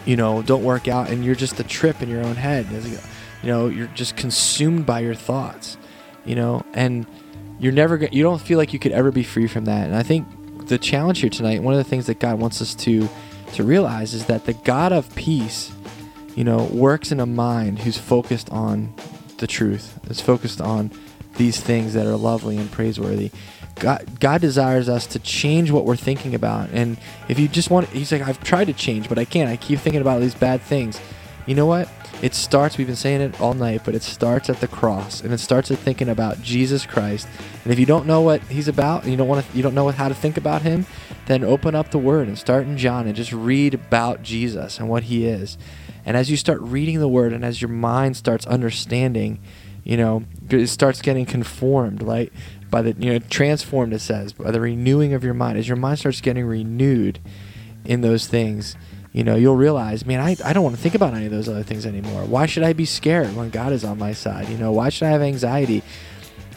you 0.05 0.17
know, 0.17 0.43
don't 0.43 0.65
work 0.65 0.89
out, 0.89 1.11
and 1.11 1.25
you're 1.25 1.35
just 1.35 1.61
a 1.61 1.65
trip 1.65 2.03
in 2.03 2.09
your 2.09 2.25
own 2.25 2.37
head. 2.37 2.67
You 3.47 3.53
know, 3.53 3.69
you're 3.69 3.87
just 3.87 4.17
consumed 4.17 4.87
by 4.87 4.99
your 4.99 5.15
thoughts. 5.15 5.77
You 6.25 6.35
know, 6.35 6.65
and 6.75 7.07
you're 7.61 7.71
never 7.71 7.97
go- 7.97 8.09
you 8.11 8.25
don't 8.25 8.41
feel 8.41 8.59
like 8.59 8.73
you 8.73 8.81
could 8.81 8.91
ever 8.91 9.13
be 9.13 9.23
free 9.23 9.47
from 9.47 9.67
that. 9.67 9.87
And 9.87 9.95
I 9.95 10.03
think 10.03 10.27
the 10.67 10.79
challenge 10.79 11.21
here 11.21 11.31
tonight, 11.31 11.63
one 11.63 11.73
of 11.73 11.79
the 11.79 11.89
things 11.89 12.07
that 12.07 12.19
God 12.19 12.41
wants 12.41 12.61
us 12.61 12.75
to 12.75 13.09
to 13.53 13.63
realize 13.63 14.15
is 14.15 14.27
that 14.27 14.47
the 14.47 14.53
God 14.53 14.93
of 14.93 15.15
peace, 15.15 15.71
you 16.35 16.43
know, 16.43 16.65
works 16.73 17.13
in 17.13 17.21
a 17.21 17.27
mind 17.27 17.79
who's 17.79 17.97
focused 17.97 18.51
on 18.51 18.93
the 19.39 19.47
truth. 19.47 19.97
Is 20.11 20.21
focused 20.21 20.61
on 20.61 20.91
these 21.37 21.61
things 21.61 21.95
that 21.95 22.05
are 22.05 22.17
lovely 22.17 22.57
and 22.57 22.69
praiseworthy. 22.73 23.31
God, 23.77 24.19
God 24.19 24.41
desires 24.41 24.89
us 24.89 25.07
to 25.07 25.21
change 25.21 25.71
what 25.71 25.85
we're 25.85 25.95
thinking 25.95 26.35
about. 26.35 26.71
And 26.71 26.97
if 27.29 27.39
you 27.39 27.47
just 27.47 27.71
want, 27.71 27.91
He's 27.91 28.11
like, 28.11 28.23
I've 28.23 28.43
tried 28.43 28.65
to 28.65 28.73
change, 28.73 29.09
but 29.09 29.21
I 29.21 29.25
can't. 29.25 29.49
I 29.49 29.57
keep 29.57 29.79
thinking 29.79 30.01
about 30.01 30.21
these 30.21 30.35
bad 30.35 30.63
things. 30.63 31.01
You 31.47 31.55
know 31.55 31.67
what? 31.67 31.89
It 32.23 32.35
starts, 32.35 32.77
we've 32.77 32.87
been 32.89 32.97
saying 32.97 33.21
it 33.21 33.41
all 33.41 33.55
night, 33.55 33.83
but 33.85 33.95
it 33.95 34.03
starts 34.03 34.51
at 34.51 34.61
the 34.61 34.67
cross. 34.67 35.21
And 35.21 35.33
it 35.33 35.39
starts 35.39 35.71
at 35.71 35.79
thinking 35.79 36.09
about 36.09 36.43
Jesus 36.43 36.85
Christ. 36.85 37.29
And 37.63 37.73
if 37.73 37.79
you 37.79 37.87
don't 37.87 38.07
know 38.07 38.21
what 38.21 38.43
He's 38.43 38.69
about, 38.69 39.03
and 39.03 39.13
you 39.13 39.17
don't 39.17 39.29
want 39.29 39.47
to, 39.47 39.57
you 39.57 39.63
don't 39.63 39.75
know 39.75 39.89
how 39.91 40.09
to 40.09 40.15
think 40.15 40.37
about 40.37 40.63
Him, 40.63 40.87
then 41.27 41.45
open 41.45 41.75
up 41.75 41.91
the 41.91 41.99
Word 41.99 42.27
and 42.27 42.37
start 42.37 42.67
in 42.67 42.77
John 42.77 43.07
and 43.07 43.15
just 43.15 43.33
read 43.33 43.75
about 43.75 44.23
Jesus 44.23 44.79
and 44.79 44.89
what 44.89 45.05
He 45.05 45.27
is. 45.27 45.57
And 46.05 46.17
as 46.17 46.31
you 46.31 46.37
start 46.37 46.61
reading 46.61 46.99
the 46.99 47.09
Word 47.09 47.33
and 47.33 47.45
as 47.45 47.63
your 47.63 47.69
mind 47.69 48.17
starts 48.17 48.47
understanding, 48.47 49.39
you 49.85 49.97
know, 49.97 50.25
it 50.51 50.67
starts 50.67 51.01
getting 51.01 51.27
conformed, 51.27 52.03
like 52.03 52.33
by 52.71 52.83
the, 52.83 52.97
you 52.99 53.13
know, 53.13 53.19
transformed, 53.31 53.93
it 53.93 54.01
says, 54.01 54.33
by 54.33 54.51
the 54.51 54.61
renewing 54.61 55.13
of 55.13 55.23
your 55.23 55.35
mind. 55.35 55.59
As 55.59 55.69
your 55.69 55.77
mind 55.77 56.01
starts 56.01 56.21
getting 56.21 56.45
renewed 56.45 57.21
in 57.85 58.01
those 58.01 58.27
things, 58.27 58.75
you 59.17 59.25
know, 59.25 59.35
you'll 59.35 59.57
realize, 59.57 60.05
man, 60.05 60.21
I, 60.21 60.37
I 60.45 60.53
don't 60.53 60.63
want 60.63 60.77
to 60.77 60.83
think 60.83 60.95
about 60.95 61.15
any 61.15 61.25
of 61.25 61.33
those 61.33 61.49
other 61.49 61.63
things 61.63 61.87
anymore. 61.87 62.27
Why 62.27 62.45
should 62.45 62.63
I 62.63 62.75
be 62.75 62.85
scared 62.85 63.35
when 63.35 63.49
God 63.49 63.73
is 63.73 63.83
on 63.83 63.97
my 63.97 64.13
side? 64.13 64.47
You 64.51 64.59
know, 64.59 64.73
why 64.73 64.91
should 64.91 65.07
I 65.07 65.11
have 65.11 65.23
anxiety? 65.23 65.83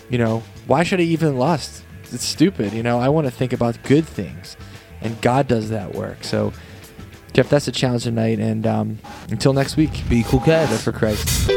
You 0.10 0.18
know, 0.18 0.44
why 0.68 0.84
should 0.84 1.00
I 1.00 1.04
even 1.04 1.38
lust? 1.38 1.86
It's 2.12 2.26
stupid. 2.26 2.74
You 2.74 2.84
know, 2.84 3.00
I 3.00 3.08
want 3.08 3.28
to 3.28 3.32
think 3.32 3.54
about 3.54 3.82
good 3.84 4.06
things. 4.06 4.58
And 5.00 5.20
God 5.22 5.48
does 5.48 5.70
that 5.70 5.96
work. 5.96 6.26
So, 6.26 6.52
Geoff, 7.32 7.48
that's 7.48 7.70
a 7.70 7.72
challenge 7.72 8.04
tonight. 8.04 8.40
And 8.40 8.68
um, 8.68 9.00
until 9.32 9.54
next 9.54 9.78
week, 9.78 9.92
Be 10.10 10.24
cool 10.24 10.42
guys. 10.42 10.84
for 10.84 10.92
Christ. 10.92 11.50